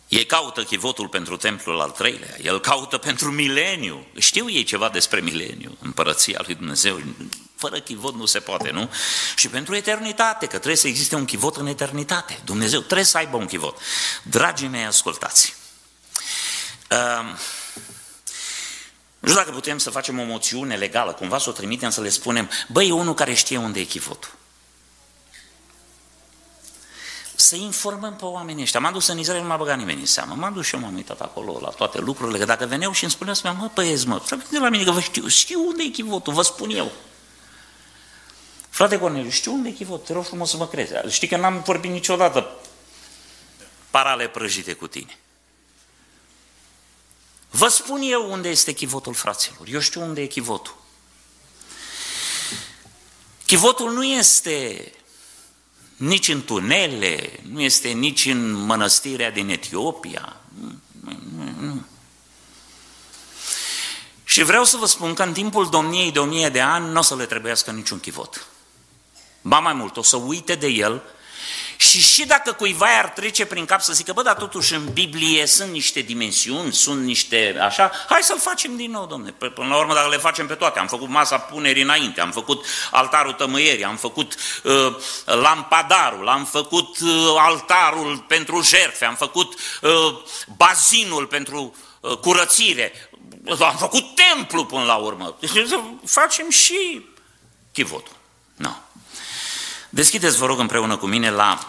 [0.08, 4.06] Ei caută chivotul pentru templul al treilea, el caută pentru mileniu.
[4.18, 7.02] Știu ei ceva despre mileniu, împărăția lui Dumnezeu.
[7.56, 8.90] Fără chivot nu se poate, nu?
[9.36, 12.40] Și pentru eternitate, că trebuie să existe un chivot în eternitate.
[12.44, 13.78] Dumnezeu trebuie să aibă un chivot.
[14.22, 15.54] Dragii mei, ascultați.
[16.90, 17.38] Uh,
[19.24, 22.08] nu știu dacă putem să facem o moțiune legală, cumva să o trimitem să le
[22.08, 24.30] spunem, băi, unul care știe unde e chivotul.
[27.34, 28.80] Să informăm pe oamenii ăștia.
[28.80, 30.34] M-am dus în Israel, nu m-a băgat nimeni în seamă.
[30.34, 33.12] M-am dus și eu, m-am uitat acolo la toate lucrurile, că dacă veneau și îmi
[33.12, 36.32] spuneau, mă, păiezi, mă, să de la mine că vă știu, știu unde e chivotul,
[36.32, 36.92] vă spun eu.
[38.68, 40.92] Frate Corneliu, știu unde e chivot, te rog frumos să mă crezi.
[41.08, 42.50] Știi că n-am vorbit niciodată
[43.90, 45.18] parale prăjite cu tine.
[47.56, 49.68] Vă spun eu unde este chivotul, fraților.
[49.68, 50.76] Eu știu unde e chivotul.
[53.46, 54.92] Chivotul nu este
[55.96, 60.36] nici în tunele, nu este nici în mănăstirea din Etiopia.
[60.60, 61.84] Nu, nu, nu.
[64.24, 66.98] Și vreau să vă spun că în timpul domniei de o mie de ani nu
[66.98, 68.46] o să le trebuiască niciun chivot.
[69.40, 71.02] Ba mai mult, o să uite de el
[71.76, 75.46] și și dacă cuiva ar trece prin cap să zică, bă, dar totuși în Biblie
[75.46, 79.30] sunt niște dimensiuni, sunt niște așa, hai să-l facem din nou, domne.
[79.30, 82.66] Până la urmă, dacă le facem pe toate, am făcut masa punerii înainte, am făcut
[82.90, 89.90] altarul tămâierii, am făcut uh, lampadarul, am făcut uh, altarul pentru jertfe, am făcut uh,
[90.56, 93.10] bazinul pentru uh, curățire,
[93.60, 95.36] am făcut templu până la urmă.
[95.40, 97.06] Deci să facem și
[97.72, 98.22] chivotul.
[99.94, 100.00] Nu.
[100.00, 100.02] No.
[100.02, 101.66] Deschideți, vă rog, împreună cu mine la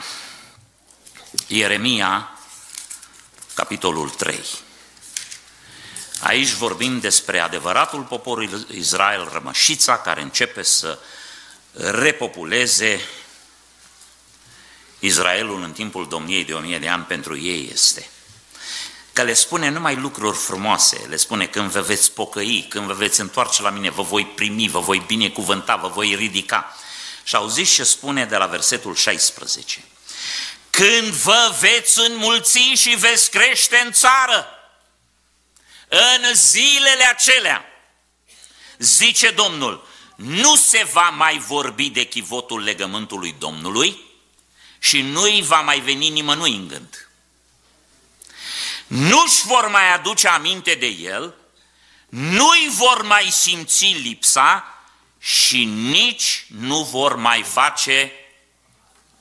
[1.48, 2.40] Ieremia,
[3.54, 4.40] capitolul 3.
[6.20, 11.00] Aici vorbim despre adevăratul popor Israel, rămășița, care începe să
[11.72, 13.02] repopuleze
[15.00, 18.10] Israelul în timpul domniei de o mie de ani pentru ei este.
[19.14, 23.22] Că le spune numai lucruri frumoase, le spune când vă veți pocăi, când vă veți
[23.22, 26.76] întoarce la mine, vă voi primi, vă voi binecuvânta, vă voi ridica.
[27.28, 29.84] Și auziți ce spune de la versetul 16.
[30.70, 34.48] Când vă veți înmulți și veți crește în țară,
[35.88, 37.66] în zilele acelea,
[38.78, 44.00] zice Domnul, nu se va mai vorbi de chivotul legământului Domnului
[44.80, 47.10] și nu-i va mai veni nimănui în gând.
[48.88, 51.36] Nu-și vor mai aduce aminte de el,
[52.10, 54.75] nu-i vor mai simți lipsa,
[55.26, 58.12] și nici nu vor mai face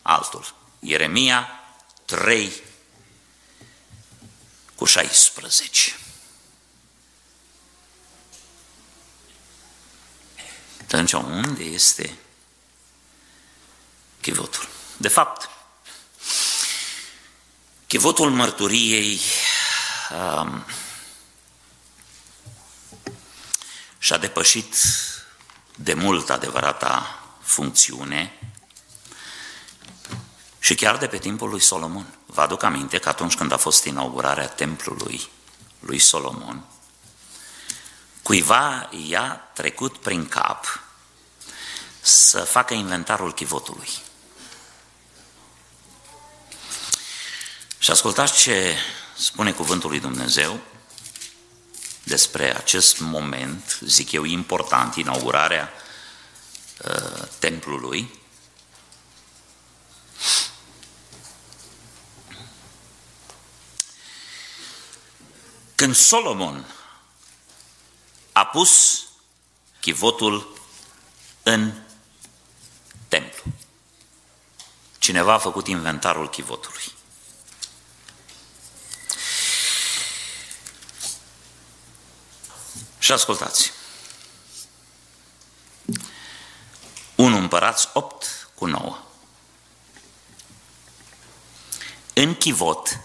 [0.02, 0.54] altul.
[0.78, 1.48] Ieremia
[2.04, 2.52] 3
[4.74, 5.96] cu 16.
[10.80, 12.16] Atunci, unde este
[14.20, 14.68] chivotul?
[14.96, 15.50] De fapt,
[17.86, 19.20] chivotul mărturiei
[20.10, 20.64] um,
[23.98, 24.76] și-a depășit
[25.74, 28.38] de mult adevărata funcțiune
[30.58, 32.06] și chiar de pe timpul lui Solomon.
[32.26, 35.28] Vă aduc aminte că atunci când a fost inaugurarea templului
[35.80, 36.64] lui Solomon,
[38.22, 40.82] cuiva i-a trecut prin cap
[42.00, 43.88] să facă inventarul chivotului.
[47.78, 48.76] Și ascultați ce
[49.16, 50.60] spune cuvântul lui Dumnezeu
[52.04, 55.72] despre acest moment, zic eu, important, inaugurarea
[56.84, 58.22] uh, templului.
[65.74, 66.74] Când Solomon
[68.32, 69.02] a pus
[69.80, 70.58] chivotul
[71.42, 71.72] în
[73.08, 73.42] templu,
[74.98, 76.93] cineva a făcut inventarul chivotului.
[83.04, 83.72] Și ascultați.
[87.14, 88.98] 1 împărați 8 cu 9.
[92.14, 93.00] În chivot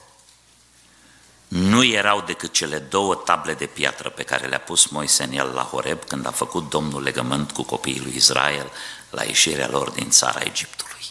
[1.47, 5.47] nu erau decât cele două table de piatră pe care le-a pus Moise în el
[5.47, 8.71] la Horeb când a făcut Domnul legământ cu copiii lui Israel
[9.09, 11.05] la ieșirea lor din țara Egiptului.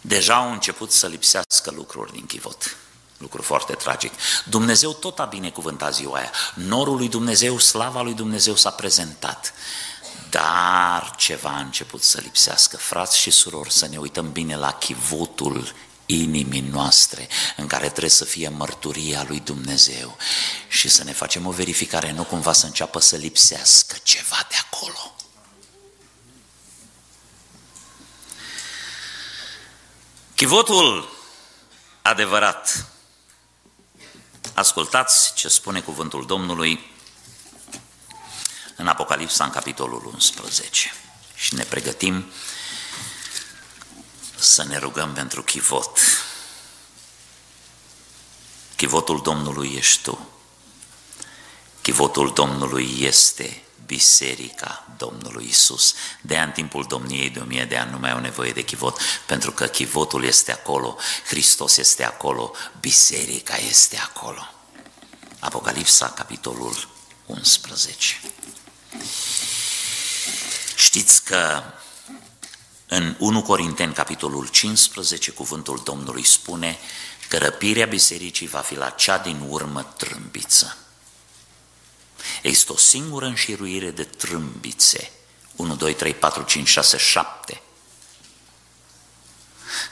[0.00, 2.76] Deja au început să lipsească lucruri din chivot.
[3.18, 4.12] Lucru foarte tragic.
[4.44, 6.32] Dumnezeu tot a binecuvântat ziua aia.
[6.54, 9.52] Norul lui Dumnezeu, slava lui Dumnezeu s-a prezentat.
[10.30, 12.76] Dar ceva a început să lipsească.
[12.76, 15.74] Frați și surori, să ne uităm bine la chivotul
[16.06, 20.16] inimii noastre, în care trebuie să fie mărturia lui Dumnezeu
[20.68, 25.14] și să ne facem o verificare, nu cumva să înceapă să lipsească ceva de acolo.
[30.34, 31.16] Chivotul
[32.02, 32.86] adevărat
[34.58, 36.90] Ascultați ce spune cuvântul Domnului
[38.76, 40.92] în Apocalipsa, în capitolul 11.
[41.34, 42.24] Și ne pregătim
[44.36, 45.98] să ne rugăm pentru chivot.
[48.76, 50.28] Chivotul Domnului ești tu.
[51.82, 55.94] Chivotul Domnului este Biserica Domnului Isus.
[56.20, 59.00] De în timpul domniei de o mie de ani nu mai au nevoie de chivot,
[59.26, 64.52] pentru că chivotul este acolo, Hristos este acolo, Biserica este acolo.
[65.38, 66.88] Apocalipsa, capitolul
[67.26, 68.20] 11.
[70.76, 71.62] Știți că
[72.86, 76.78] în 1 Corinteni, capitolul 15, cuvântul Domnului spune
[77.28, 80.76] că răpirea bisericii va fi la cea din urmă trâmbiță.
[82.42, 85.10] Există o singură înșiruire de trâmbițe.
[85.56, 87.62] 1, 2, 3, 4, 5, 6, 7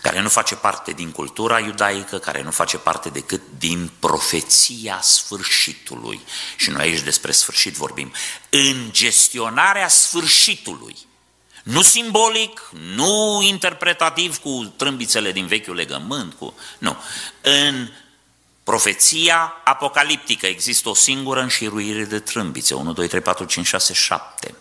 [0.03, 6.21] care nu face parte din cultura iudaică, care nu face parte decât din profeția sfârșitului.
[6.57, 8.13] Și noi aici despre sfârșit vorbim.
[8.51, 10.97] În gestionarea sfârșitului.
[11.63, 16.55] Nu simbolic, nu interpretativ cu trâmbițele din vechiul legământ, cu...
[16.79, 16.97] nu.
[17.41, 17.89] În
[18.67, 20.47] profeția apocaliptică.
[20.47, 24.55] Există o singură înșiruire de trâmbițe, 1, 2, 3, 4, 5, 6, 7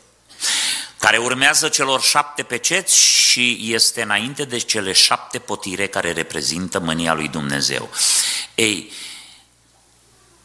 [0.99, 7.14] care urmează celor șapte peceți și este înainte de cele șapte potire care reprezintă mânia
[7.14, 7.89] lui Dumnezeu.
[8.56, 8.91] Ei,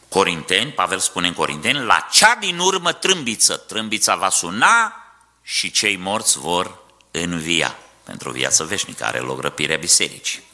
[0.09, 4.95] Corinteni, Pavel spune în Corinteni, la cea din urmă trâmbiță, trâmbița va suna
[5.43, 6.77] și cei morți vor
[7.11, 7.77] învia.
[8.03, 10.50] Pentru viață veșnică, are loc răpirea bisericii.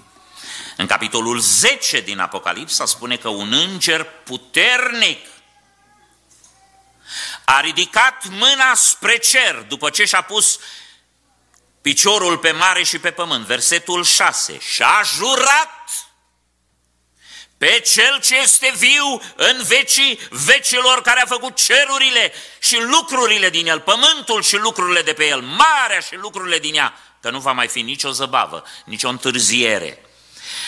[0.78, 5.26] În capitolul 10 din Apocalipsa spune că un înger puternic
[7.46, 10.60] a ridicat mâna spre cer după ce și-a pus
[11.82, 16.08] piciorul pe mare și pe pământ, versetul 6, și a jurat
[17.58, 23.68] pe cel ce este viu în vecii vecilor care a făcut cerurile și lucrurile din
[23.68, 27.52] el, pământul și lucrurile de pe el, marea și lucrurile din ea, că nu va
[27.52, 30.07] mai fi nicio zăbavă, nicio întârziere,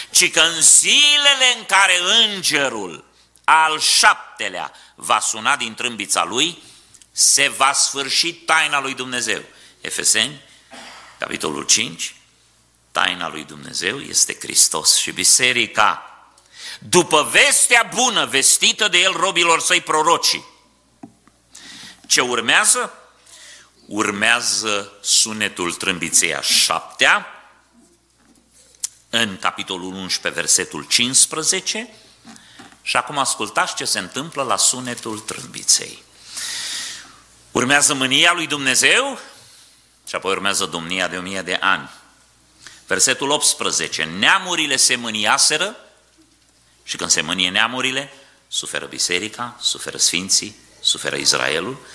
[0.10, 1.94] ci că în zilele în care
[2.26, 3.06] îngerul
[3.44, 6.62] al șaptelea va suna din trâmbița lui,
[7.12, 9.42] se va sfârși taina lui Dumnezeu.
[9.82, 10.42] Efeseni,
[11.18, 12.16] capitolul 5,
[12.92, 16.04] taina lui Dumnezeu este Hristos și biserica.
[16.80, 20.42] După vestea bună vestită de el robilor săi proroci,
[22.08, 22.94] ce urmează?
[23.86, 27.39] Urmează sunetul trâmbiței a șaptea,
[29.10, 31.90] în capitolul 11, versetul 15,
[32.82, 36.04] și acum ascultați ce se întâmplă la sunetul trâmbiței.
[37.52, 39.20] Urmează mânia lui Dumnezeu
[40.08, 41.90] și apoi urmează domnia de o mie de ani.
[42.88, 44.04] Versetul 18.
[44.04, 45.76] Neamurile se mâniaseră
[46.84, 48.14] și când se mânie neamurile,
[48.48, 51.86] suferă biserica, suferă sfinții, suferă Israelul,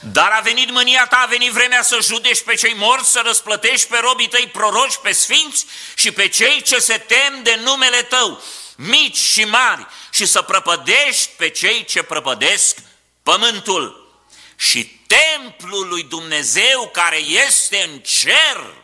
[0.00, 3.88] dar a venit mânia ta, a venit vremea să judești pe cei morți, să răsplătești
[3.88, 8.42] pe robii tăi proroci, pe sfinți și pe cei ce se tem de numele tău,
[8.76, 12.76] mici și mari, și să prăpădești pe cei ce prăpădesc
[13.22, 14.08] pământul.
[14.56, 18.74] Și templul lui Dumnezeu care este în cer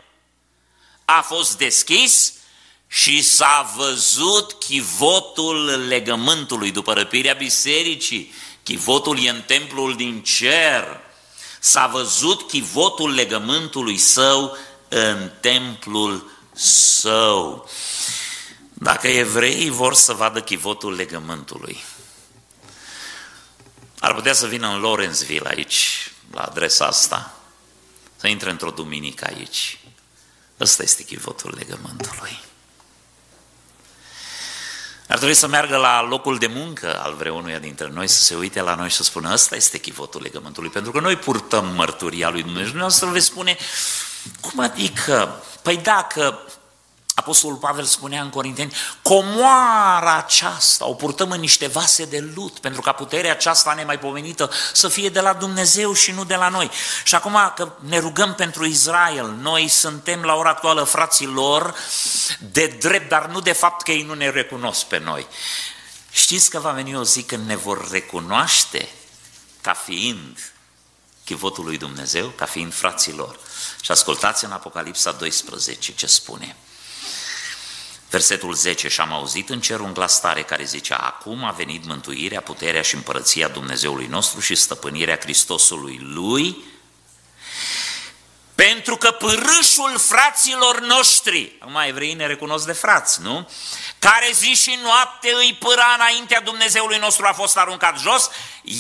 [1.05, 2.33] a fost deschis
[2.87, 8.35] și s-a văzut chivotul legământului după răpirea bisericii.
[8.67, 11.01] Chivotul e în templul din cer.
[11.61, 14.57] S-a văzut chivotul legământului său
[14.89, 17.69] în templul său.
[18.73, 21.85] Dacă evreii vor să vadă chivotul legământului,
[23.99, 27.37] ar putea să vină în Lawrenceville aici, la adresa asta,
[28.17, 29.81] să intre într-o duminică aici.
[30.61, 32.46] Ăsta este chivotul legământului.
[35.09, 38.61] Ar trebui să meargă la locul de muncă al vreunuia dintre noi, să se uite
[38.61, 42.43] la noi și să spună, ăsta este chivotul legământului, pentru că noi purtăm mărturia lui
[42.43, 42.71] Dumnezeu.
[42.71, 43.57] Dumnezeu veți spune,
[44.41, 45.43] cum adică?
[45.63, 46.41] Păi dacă
[47.27, 48.72] Apostolul Pavel spunea în Corinteni,
[49.03, 54.89] comoara aceasta o purtăm în niște vase de lut, pentru ca puterea aceasta nemaipomenită să
[54.89, 56.70] fie de la Dumnezeu și nu de la noi.
[57.05, 61.74] Și acum că ne rugăm pentru Israel, noi suntem la ora actuală frații lor
[62.39, 65.27] de drept, dar nu de fapt că ei nu ne recunosc pe noi.
[66.11, 68.89] Știți că va veni o zi când ne vor recunoaște
[69.61, 70.53] ca fiind
[71.24, 73.39] chivotul lui Dumnezeu, ca fiind frații lor.
[73.81, 76.57] Și ascultați în Apocalipsa 12 ce spune.
[78.11, 81.87] Versetul 10, și am auzit în cer un glas tare care zicea, acum a venit
[81.87, 86.57] mântuirea, puterea și împărăția Dumnezeului nostru și stăpânirea Hristosului Lui,
[88.55, 93.51] pentru că pârâșul fraților noștri, acum evreii ne recunosc de frați, nu?
[93.99, 98.31] Care zi și noapte îi pâra înaintea Dumnezeului nostru a fost aruncat jos,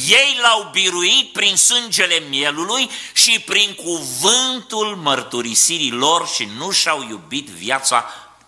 [0.08, 7.46] ei l-au biruit prin sângele mielului și prin cuvântul mărturisirii lor și nu și-au iubit
[7.46, 8.04] viața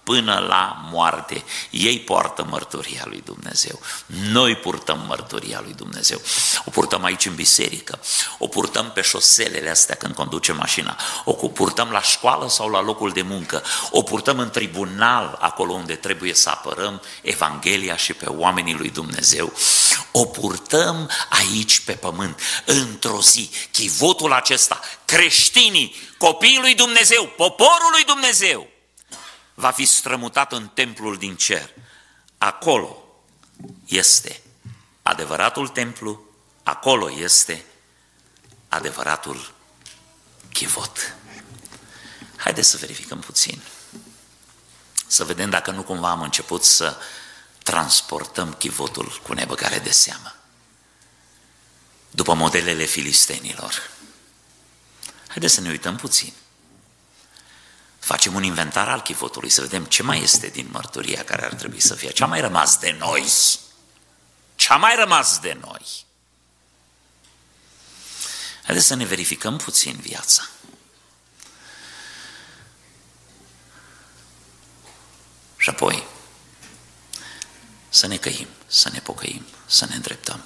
[0.09, 1.44] până la moarte.
[1.70, 3.80] Ei poartă mărturia lui Dumnezeu.
[4.06, 6.20] Noi purtăm mărturia lui Dumnezeu.
[6.64, 7.98] O purtăm aici în biserică,
[8.38, 13.11] o purtăm pe șoselele astea când conducem mașina, o purtăm la școală sau la locul
[13.11, 18.74] de muncă, o purtăm în tribunal, acolo unde trebuie să apărăm Evanghelia și pe oamenii
[18.74, 19.52] lui Dumnezeu,
[20.12, 22.40] o purtăm aici pe pământ.
[22.64, 28.66] Într-o zi, chivotul acesta, creștinii, copiii lui Dumnezeu, poporul lui Dumnezeu,
[29.59, 31.70] va fi strămutat în templul din cer.
[32.38, 33.04] Acolo
[33.86, 34.42] este
[35.02, 36.20] adevăratul templu,
[36.62, 37.64] acolo este
[38.68, 39.54] adevăratul
[40.52, 41.16] chivot.
[42.36, 43.61] Haideți să verificăm puțin.
[45.06, 46.96] Să vedem dacă nu cumva am început să
[47.62, 50.34] transportăm chivotul cu nebăgare de seamă.
[52.11, 53.90] După modelele filistenilor.
[55.28, 56.32] Haideți să ne uităm puțin.
[58.09, 61.80] Facem un inventar al chivotului, să vedem ce mai este din mărturia care ar trebui
[61.80, 62.11] să fie.
[62.11, 63.30] Ce a mai rămas de noi?
[64.54, 66.06] Ce a mai rămas de noi?
[68.64, 70.48] Haideți să ne verificăm puțin viața.
[75.56, 76.06] Și apoi
[77.88, 80.42] să ne căim, să ne pocăim, să ne îndreptăm,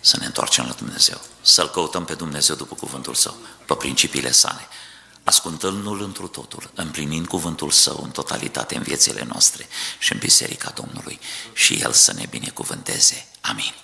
[0.00, 3.36] să ne întoarcem la Dumnezeu, să-L căutăm pe Dumnezeu după cuvântul Său,
[3.66, 4.68] pe principiile sale,
[5.24, 9.66] ascultându-L întru totul, împlinind cuvântul Său în totalitate în viețile noastre
[9.98, 11.20] și în Biserica Domnului
[11.52, 13.26] și El să ne binecuvânteze.
[13.40, 13.83] Amin.